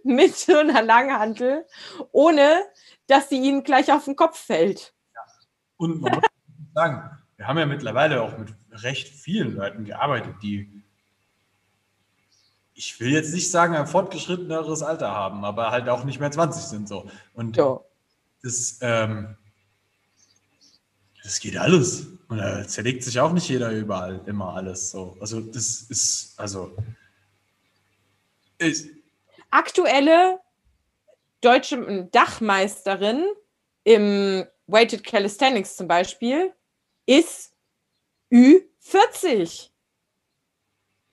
mit 0.05 0.37
so 0.37 0.57
einer 0.59 0.83
Langhantel, 0.83 1.67
ohne 2.13 2.65
dass 3.07 3.29
sie 3.29 3.41
ihnen 3.41 3.65
gleich 3.65 3.93
auf 3.93 4.05
den 4.05 4.17
Kopf 4.17 4.39
fällt. 4.39 4.95
Ja. 5.15 5.21
Und 5.77 6.01
man 6.01 6.13
muss 6.15 6.25
sagen, 6.75 7.19
wir 7.37 7.47
haben 7.47 7.59
ja 7.59 7.67
mittlerweile 7.67 8.23
auch 8.23 8.37
mit 8.37 8.55
recht 8.83 9.09
vielen 9.09 9.57
Leuten 9.57 9.85
gearbeitet, 9.85 10.37
die, 10.43 10.83
ich 12.75 12.99
will 13.01 13.11
jetzt 13.11 13.35
nicht 13.35 13.51
sagen, 13.51 13.75
ein 13.75 13.87
fortgeschritteneres 13.87 14.83
Alter 14.83 15.11
haben, 15.11 15.45
aber 15.45 15.71
halt 15.71 15.89
auch 15.89 16.05
nicht 16.05 16.21
mehr 16.21 16.31
20 16.31 16.63
sind 16.63 16.89
so. 16.89 17.11
Und 17.35 17.57
ja. 17.57 17.81
das, 18.43 18.79
ähm, 18.81 19.37
das 21.23 21.41
geht 21.41 21.57
alles. 21.57 22.07
Und 22.29 22.39
da 22.39 22.67
zerlegt 22.67 23.05
sich 23.05 23.19
auch 23.21 23.33
nicht 23.33 23.49
jeder 23.49 23.71
überall 23.73 24.21
immer 24.27 24.55
alles 24.55 24.91
so. 24.91 25.17
Also 25.21 25.41
das 25.41 25.83
ist, 25.83 26.39
also 26.39 26.77
ist 28.59 28.89
aktuelle 29.51 30.41
deutsche 31.41 32.09
Dachmeisterin 32.13 33.25
im 33.85 34.45
Weighted 34.67 35.05
Calisthenics 35.05 35.77
zum 35.77 35.89
Beispiel 35.89 36.53
ist 37.07 37.53
Ü40. 38.33 39.71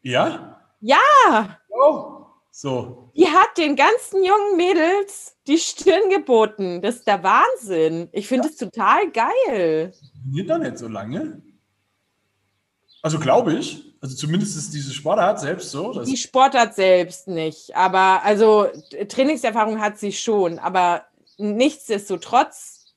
Ja? 0.01 0.61
Ja! 0.79 1.59
Oh. 1.69 2.25
So. 2.51 3.11
Die 3.17 3.27
hat 3.27 3.57
den 3.57 3.75
ganzen 3.75 4.23
jungen 4.23 4.55
Mädels 4.55 5.35
die 5.45 5.57
Stirn 5.57 6.09
geboten. 6.09 6.81
Das 6.81 6.95
ist 6.95 7.07
der 7.07 7.21
Wahnsinn. 7.21 8.07
Ich 8.13 8.29
finde 8.29 8.47
es 8.47 8.57
ja. 8.59 8.67
total 8.67 9.11
geil. 9.11 9.91
Funktioniert 9.91 10.49
doch 10.49 10.57
nicht 10.59 10.77
so 10.77 10.87
lange. 10.87 11.41
Also 13.01 13.19
glaube 13.19 13.55
ich. 13.55 13.83
Also 13.99 14.15
zumindest 14.15 14.55
ist 14.55 14.73
diese 14.73 14.93
Sportart 14.93 15.41
selbst 15.41 15.69
so. 15.69 16.01
die 16.03 16.15
Sportart 16.15 16.75
selbst 16.75 17.27
nicht. 17.27 17.75
Aber 17.75 18.23
also 18.23 18.69
Trainingserfahrung 19.09 19.81
hat 19.81 19.99
sie 19.99 20.13
schon. 20.13 20.57
Aber 20.57 21.03
nichtsdestotrotz 21.37 22.95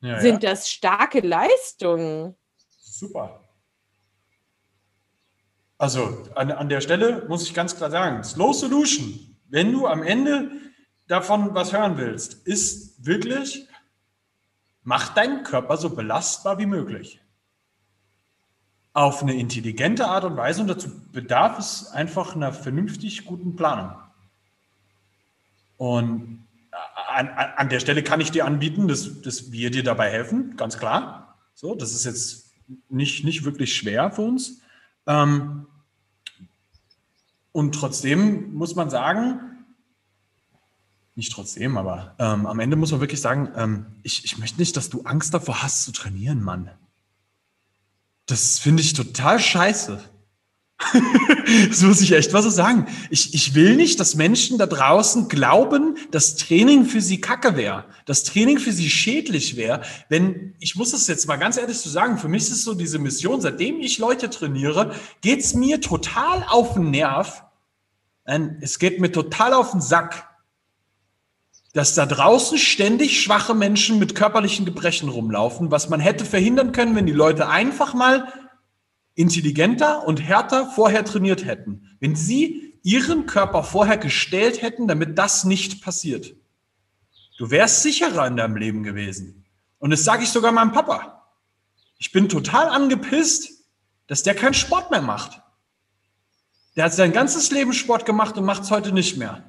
ja, 0.00 0.18
sind 0.18 0.42
ja. 0.42 0.50
das 0.50 0.70
starke 0.70 1.20
Leistungen. 1.20 2.37
Super. 2.98 3.44
Also 5.78 6.24
an, 6.34 6.50
an 6.50 6.68
der 6.68 6.80
Stelle 6.80 7.26
muss 7.28 7.44
ich 7.44 7.54
ganz 7.54 7.76
klar 7.76 7.92
sagen, 7.92 8.24
Slow 8.24 8.52
Solution, 8.52 9.36
wenn 9.46 9.70
du 9.70 9.86
am 9.86 10.02
Ende 10.02 10.50
davon 11.06 11.54
was 11.54 11.72
hören 11.72 11.96
willst, 11.96 12.44
ist 12.44 13.06
wirklich, 13.06 13.68
mach 14.82 15.14
deinen 15.14 15.44
Körper 15.44 15.76
so 15.76 15.90
belastbar 15.90 16.58
wie 16.58 16.66
möglich 16.66 17.20
auf 18.94 19.22
eine 19.22 19.34
intelligente 19.34 20.08
Art 20.08 20.24
und 20.24 20.36
Weise 20.36 20.60
und 20.62 20.66
dazu 20.66 20.88
bedarf 21.12 21.56
es 21.56 21.92
einfach 21.92 22.34
einer 22.34 22.52
vernünftig 22.52 23.26
guten 23.26 23.54
Planung. 23.54 23.92
Und 25.76 26.48
an, 27.06 27.28
an 27.28 27.68
der 27.68 27.78
Stelle 27.78 28.02
kann 28.02 28.20
ich 28.20 28.32
dir 28.32 28.44
anbieten, 28.44 28.88
dass, 28.88 29.22
dass 29.22 29.52
wir 29.52 29.70
dir 29.70 29.84
dabei 29.84 30.10
helfen, 30.10 30.56
ganz 30.56 30.78
klar. 30.78 31.38
So, 31.54 31.76
das 31.76 31.92
ist 31.92 32.04
jetzt 32.04 32.47
nicht, 32.88 33.24
nicht 33.24 33.44
wirklich 33.44 33.74
schwer 33.74 34.10
für 34.10 34.22
uns. 34.22 34.60
Ähm, 35.06 35.66
und 37.52 37.74
trotzdem 37.74 38.54
muss 38.54 38.74
man 38.74 38.90
sagen, 38.90 39.40
nicht 41.14 41.32
trotzdem, 41.32 41.76
aber 41.76 42.14
ähm, 42.18 42.46
am 42.46 42.60
Ende 42.60 42.76
muss 42.76 42.92
man 42.92 43.00
wirklich 43.00 43.20
sagen, 43.20 43.50
ähm, 43.56 43.86
ich, 44.02 44.24
ich 44.24 44.38
möchte 44.38 44.60
nicht, 44.60 44.76
dass 44.76 44.88
du 44.88 45.02
Angst 45.02 45.34
davor 45.34 45.62
hast 45.62 45.84
zu 45.84 45.92
trainieren, 45.92 46.42
Mann. 46.42 46.70
Das 48.26 48.58
finde 48.58 48.82
ich 48.82 48.92
total 48.92 49.40
scheiße. 49.40 50.00
das 51.68 51.82
muss 51.82 52.00
ich 52.00 52.12
echt 52.12 52.32
mal 52.32 52.42
so 52.42 52.50
sagen. 52.50 52.86
Ich, 53.10 53.34
ich 53.34 53.54
will 53.54 53.74
nicht, 53.74 53.98
dass 53.98 54.14
Menschen 54.14 54.58
da 54.58 54.66
draußen 54.66 55.28
glauben, 55.28 55.96
dass 56.12 56.36
Training 56.36 56.84
für 56.84 57.00
sie 57.00 57.20
kacke 57.20 57.56
wäre, 57.56 57.84
dass 58.06 58.22
Training 58.22 58.58
für 58.58 58.72
sie 58.72 58.88
schädlich 58.88 59.56
wäre. 59.56 59.82
Wenn, 60.08 60.54
ich 60.60 60.76
muss 60.76 60.92
das 60.92 61.08
jetzt 61.08 61.26
mal 61.26 61.36
ganz 61.36 61.56
ehrlich 61.56 61.78
so 61.78 61.90
sagen, 61.90 62.18
für 62.18 62.28
mich 62.28 62.44
ist 62.44 62.52
es 62.52 62.64
so 62.64 62.74
diese 62.74 63.00
Mission, 63.00 63.40
seitdem 63.40 63.80
ich 63.80 63.98
Leute 63.98 64.30
trainiere, 64.30 64.94
geht's 65.20 65.54
mir 65.54 65.80
total 65.80 66.44
auf 66.48 66.74
den 66.74 66.90
Nerv. 66.90 67.44
Es 68.60 68.78
geht 68.78 69.00
mir 69.00 69.10
total 69.10 69.54
auf 69.54 69.72
den 69.72 69.80
Sack, 69.80 70.28
dass 71.72 71.94
da 71.94 72.06
draußen 72.06 72.56
ständig 72.56 73.20
schwache 73.20 73.54
Menschen 73.54 73.98
mit 73.98 74.14
körperlichen 74.14 74.64
Gebrechen 74.64 75.08
rumlaufen, 75.08 75.70
was 75.70 75.88
man 75.88 76.00
hätte 76.00 76.24
verhindern 76.24 76.72
können, 76.72 76.94
wenn 76.94 77.06
die 77.06 77.12
Leute 77.12 77.48
einfach 77.48 77.94
mal 77.94 78.32
intelligenter 79.18 80.06
und 80.06 80.22
härter 80.22 80.70
vorher 80.70 81.04
trainiert 81.04 81.44
hätten. 81.44 81.96
Wenn 81.98 82.14
sie 82.14 82.78
ihren 82.84 83.26
Körper 83.26 83.64
vorher 83.64 83.96
gestellt 83.96 84.62
hätten, 84.62 84.86
damit 84.86 85.18
das 85.18 85.42
nicht 85.42 85.82
passiert. 85.82 86.36
Du 87.36 87.50
wärst 87.50 87.82
sicherer 87.82 88.28
in 88.28 88.36
deinem 88.36 88.56
Leben 88.56 88.84
gewesen. 88.84 89.44
Und 89.80 89.90
das 89.90 90.04
sage 90.04 90.22
ich 90.22 90.28
sogar 90.28 90.52
meinem 90.52 90.70
Papa. 90.70 91.26
Ich 91.98 92.12
bin 92.12 92.28
total 92.28 92.68
angepisst, 92.68 93.64
dass 94.06 94.22
der 94.22 94.36
keinen 94.36 94.54
Sport 94.54 94.92
mehr 94.92 95.02
macht. 95.02 95.42
Der 96.76 96.84
hat 96.84 96.94
sein 96.94 97.12
ganzes 97.12 97.50
Leben 97.50 97.72
Sport 97.72 98.06
gemacht 98.06 98.38
und 98.38 98.44
macht 98.44 98.62
es 98.62 98.70
heute 98.70 98.92
nicht 98.92 99.16
mehr. 99.16 99.42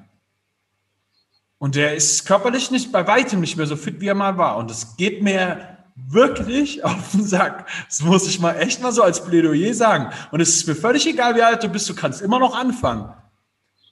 Und 1.58 1.76
der 1.76 1.94
ist 1.94 2.26
körperlich 2.26 2.72
nicht 2.72 2.90
bei 2.90 3.06
weitem 3.06 3.40
nicht 3.40 3.56
mehr 3.56 3.66
so 3.66 3.76
fit, 3.76 4.00
wie 4.00 4.08
er 4.08 4.16
mal 4.16 4.36
war. 4.36 4.56
Und 4.56 4.68
es 4.68 4.96
geht 4.96 5.22
mir 5.22 5.78
wirklich 6.08 6.84
auf 6.84 7.12
den 7.12 7.24
Sack. 7.24 7.68
Das 7.86 8.02
muss 8.02 8.26
ich 8.26 8.40
mal 8.40 8.54
echt 8.54 8.82
mal 8.82 8.92
so 8.92 9.02
als 9.02 9.24
Plädoyer 9.24 9.74
sagen. 9.74 10.10
Und 10.30 10.40
es 10.40 10.56
ist 10.56 10.66
mir 10.66 10.74
völlig 10.74 11.06
egal, 11.06 11.36
wie 11.36 11.42
alt 11.42 11.62
du 11.62 11.68
bist, 11.68 11.88
du 11.88 11.94
kannst 11.94 12.22
immer 12.22 12.38
noch 12.38 12.56
anfangen. 12.56 13.12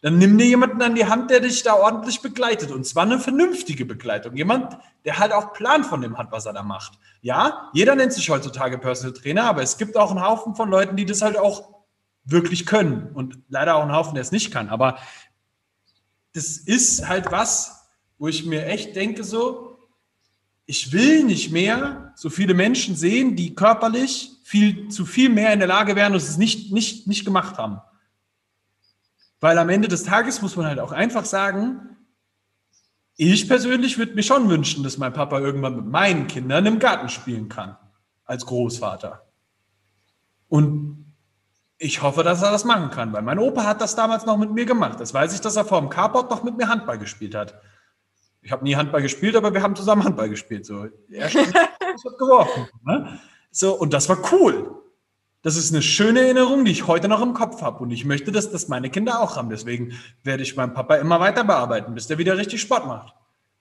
Dann 0.01 0.19
nimm 0.19 0.39
dir 0.39 0.47
jemanden 0.47 0.81
an 0.81 0.95
die 0.95 1.07
Hand, 1.07 1.31
der 1.31 1.41
dich 1.41 1.65
da 1.65 1.75
ordentlich 1.75 2.23
begleitet. 2.23 2.71
Und 2.71 2.87
zwar 2.87 3.03
eine 3.03 3.19
vernünftige 3.19 3.85
Begleitung. 3.85 4.37
Jemand, 4.37 4.79
der 5.05 5.19
halt 5.19 5.33
auch 5.33 5.53
Plan 5.53 5.83
von 5.83 6.01
dem 6.01 6.17
hat, 6.17 6.31
was 6.31 6.47
er 6.47 6.53
da 6.53 6.63
macht. 6.63 6.93
Ja, 7.21 7.71
jeder 7.73 7.97
nennt 7.97 8.13
sich 8.13 8.31
heutzutage 8.31 8.79
Personal 8.79 9.13
Trainer, 9.13 9.45
aber 9.45 9.63
es 9.63 9.77
gibt 9.77 9.97
auch 9.97 10.13
einen 10.13 10.23
Haufen 10.23 10.55
von 10.55 10.71
Leuten, 10.71 10.95
die 10.95 11.05
das 11.05 11.21
halt 11.21 11.37
auch 11.37 11.75
wirklich 12.25 12.65
können. 12.65 13.11
Und 13.15 13.39
leider 13.49 13.75
auch 13.75 13.83
einen 13.83 13.93
Haufen, 13.93 14.15
der 14.15 14.23
es 14.23 14.31
nicht 14.31 14.53
kann. 14.53 14.69
Aber 14.69 14.99
das 16.33 16.59
ist 16.59 17.09
halt 17.09 17.33
was, 17.33 17.89
wo 18.19 18.29
ich 18.29 18.47
mir 18.47 18.67
echt 18.67 18.95
denke, 18.95 19.25
so, 19.25 19.68
ich 20.71 20.93
will 20.93 21.25
nicht 21.25 21.51
mehr 21.51 22.13
so 22.15 22.29
viele 22.29 22.53
Menschen 22.53 22.95
sehen, 22.95 23.37
die 23.37 23.55
körperlich 23.55 24.33
viel, 24.45 24.89
zu 24.89 25.07
viel 25.07 25.31
mehr 25.31 25.51
in 25.55 25.61
der 25.61 25.69
Lage 25.69 25.97
wären 25.97 26.13
und 26.13 26.19
es 26.19 26.37
nicht, 26.37 26.73
nicht, 26.73 27.07
nicht 27.07 27.25
gemacht 27.25 27.57
haben. 27.57 27.81
Weil 29.41 29.57
am 29.57 29.71
Ende 29.71 29.89
des 29.89 30.03
Tages 30.03 30.43
muss 30.43 30.57
man 30.57 30.67
halt 30.67 30.79
auch 30.79 30.93
einfach 30.93 31.25
sagen, 31.25 31.97
ich 33.17 33.49
persönlich 33.49 33.97
würde 33.97 34.15
mir 34.15 34.23
schon 34.23 34.51
wünschen, 34.51 34.85
dass 34.85 34.99
mein 34.99 35.15
Papa 35.15 35.41
irgendwann 35.41 35.77
mit 35.77 35.87
meinen 35.87 36.27
Kindern 36.27 36.67
im 36.67 36.79
Garten 36.79 37.09
spielen 37.09 37.49
kann, 37.49 37.79
als 38.27 38.45
Großvater. 38.45 39.27
Und 40.49 41.15
ich 41.79 42.03
hoffe, 42.03 42.23
dass 42.23 42.43
er 42.43 42.51
das 42.51 42.67
machen 42.67 42.91
kann, 42.91 43.15
weil 43.15 43.23
mein 43.23 43.39
Opa 43.39 43.65
hat 43.65 43.81
das 43.81 43.97
damals 43.97 44.27
noch 44.27 44.37
mit 44.37 44.53
mir 44.53 44.67
gemacht. 44.67 45.01
Das 45.01 45.15
weiß 45.15 45.33
ich, 45.33 45.41
dass 45.41 45.57
er 45.57 45.65
vor 45.65 45.81
dem 45.81 45.89
Carport 45.89 46.31
noch 46.31 46.43
mit 46.43 46.59
mir 46.59 46.69
Handball 46.69 46.99
gespielt 46.99 47.35
hat. 47.35 47.59
Ich 48.43 48.53
habe 48.53 48.65
nie 48.65 48.77
Handball 48.77 49.03
gespielt, 49.03 49.37
aber 49.37 49.53
wir 49.53 49.63
haben 49.63 49.77
zusammen 49.77 50.05
Handball 50.05 50.29
gespielt. 50.29 50.65
So, 50.65 50.87
er 51.11 51.29
hat 51.35 52.19
geworfen. 52.19 52.67
Ne? 52.85 53.19
So, 53.51 53.75
und 53.75 53.93
das 53.93 54.09
war 54.09 54.19
cool. 54.33 54.75
Das 55.43 55.57
ist 55.57 55.73
eine 55.73 55.83
schöne 55.83 56.21
Erinnerung, 56.21 56.65
die 56.65 56.73
ich 56.73 56.87
heute 56.87 57.09
noch 57.09 57.23
im 57.23 57.33
Kopf 57.33 57.63
habe. 57.63 57.79
Und 57.79 57.91
ich 57.91 58.05
möchte, 58.05 58.33
dass 58.33 58.51
das 58.51 58.69
meine 58.69 58.91
Kinder 58.91 59.21
auch 59.21 59.37
haben. 59.37 59.51
Deswegen 59.51 59.93
werde 60.25 60.43
ich 60.43 60.57
meinen 60.57 60.75
Papa 60.75 60.97
immer 60.97 61.21
weiter 61.21 61.45
bearbeiten, 61.45 61.95
bis 61.95 62.07
der 62.07 62.19
wieder 62.19 62.37
richtig 62.37 62.61
Sport 62.61 62.87
macht. 62.87 63.15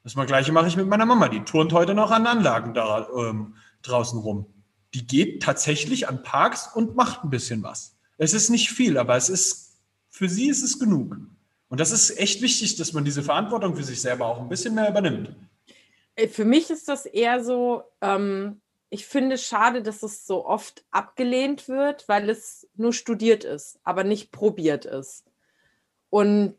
Das 0.04 0.16
mal 0.16 0.26
gleiche 0.26 0.52
mache 0.52 0.68
ich 0.68 0.78
mit 0.78 0.88
meiner 0.88 1.06
Mama. 1.06 1.28
Die 1.28 1.42
turnt 1.42 1.74
heute 1.74 1.94
noch 1.94 2.12
an 2.12 2.26
Anlagen 2.26 2.74
da 2.74 3.08
ähm, 3.16 3.56
draußen 3.84 4.20
rum. 4.20 4.48
Die 4.94 5.06
geht 5.06 5.44
tatsächlich 5.44 6.08
an 6.08 6.24
Parks 6.24 6.70
und 6.74 6.96
macht 6.96 7.24
ein 7.24 7.30
bisschen 7.30 7.62
was. 7.62 7.98
Es 8.18 8.34
ist 8.34 8.50
nicht 8.50 8.70
viel, 8.72 8.98
aber 8.98 9.16
es 9.16 9.30
ist, 9.30 9.78
für 10.10 10.30
sie 10.30 10.48
ist 10.48 10.64
es 10.64 10.80
genug. 10.80 11.18
Und 11.70 11.80
das 11.80 11.92
ist 11.92 12.18
echt 12.18 12.42
wichtig, 12.42 12.78
dass 12.78 12.94
man 12.94 13.04
diese 13.04 13.24
Verantwortung 13.24 13.76
für 13.76 13.84
sich 13.84 14.02
selber 14.02 14.28
auch 14.28 14.40
ein 14.40 14.50
bisschen 14.50 14.74
mehr 14.74 14.90
übernimmt. 14.90 15.36
Äh, 16.16 16.28
für 16.28 16.46
mich 16.46 16.70
ist 16.70 16.88
das 16.88 17.06
eher 17.06 17.44
so, 17.44 17.84
ähm, 18.02 18.62
ich 18.90 19.06
finde 19.06 19.36
es 19.36 19.46
schade, 19.46 19.82
dass 19.82 20.04
es 20.04 20.26
so 20.26 20.46
oft 20.46 20.86
abgelehnt 20.92 21.68
wird, 21.68 22.08
weil 22.08 22.30
es 22.30 22.68
nur 22.76 22.94
studiert 22.94 23.44
ist, 23.44 23.80
aber 23.84 24.04
nicht 24.04 24.32
probiert 24.32 24.86
ist. 24.86 25.26
Und 26.10 26.56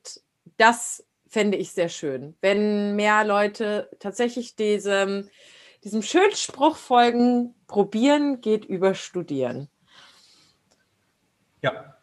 das 0.59 1.05
fände 1.27 1.57
ich 1.57 1.73
sehr 1.73 1.89
schön, 1.89 2.37
wenn 2.41 2.97
mehr 2.97 3.25
Leute 3.25 3.91
tatsächlich 3.99 4.57
diesem, 4.57 5.29
diesem 5.85 6.03
schönen 6.03 6.35
Spruch 6.35 6.77
folgen, 6.77 7.55
probieren 7.67 8.41
geht 8.41 8.65
über 8.65 8.95
studieren. 8.95 9.69
Ja, 11.63 11.98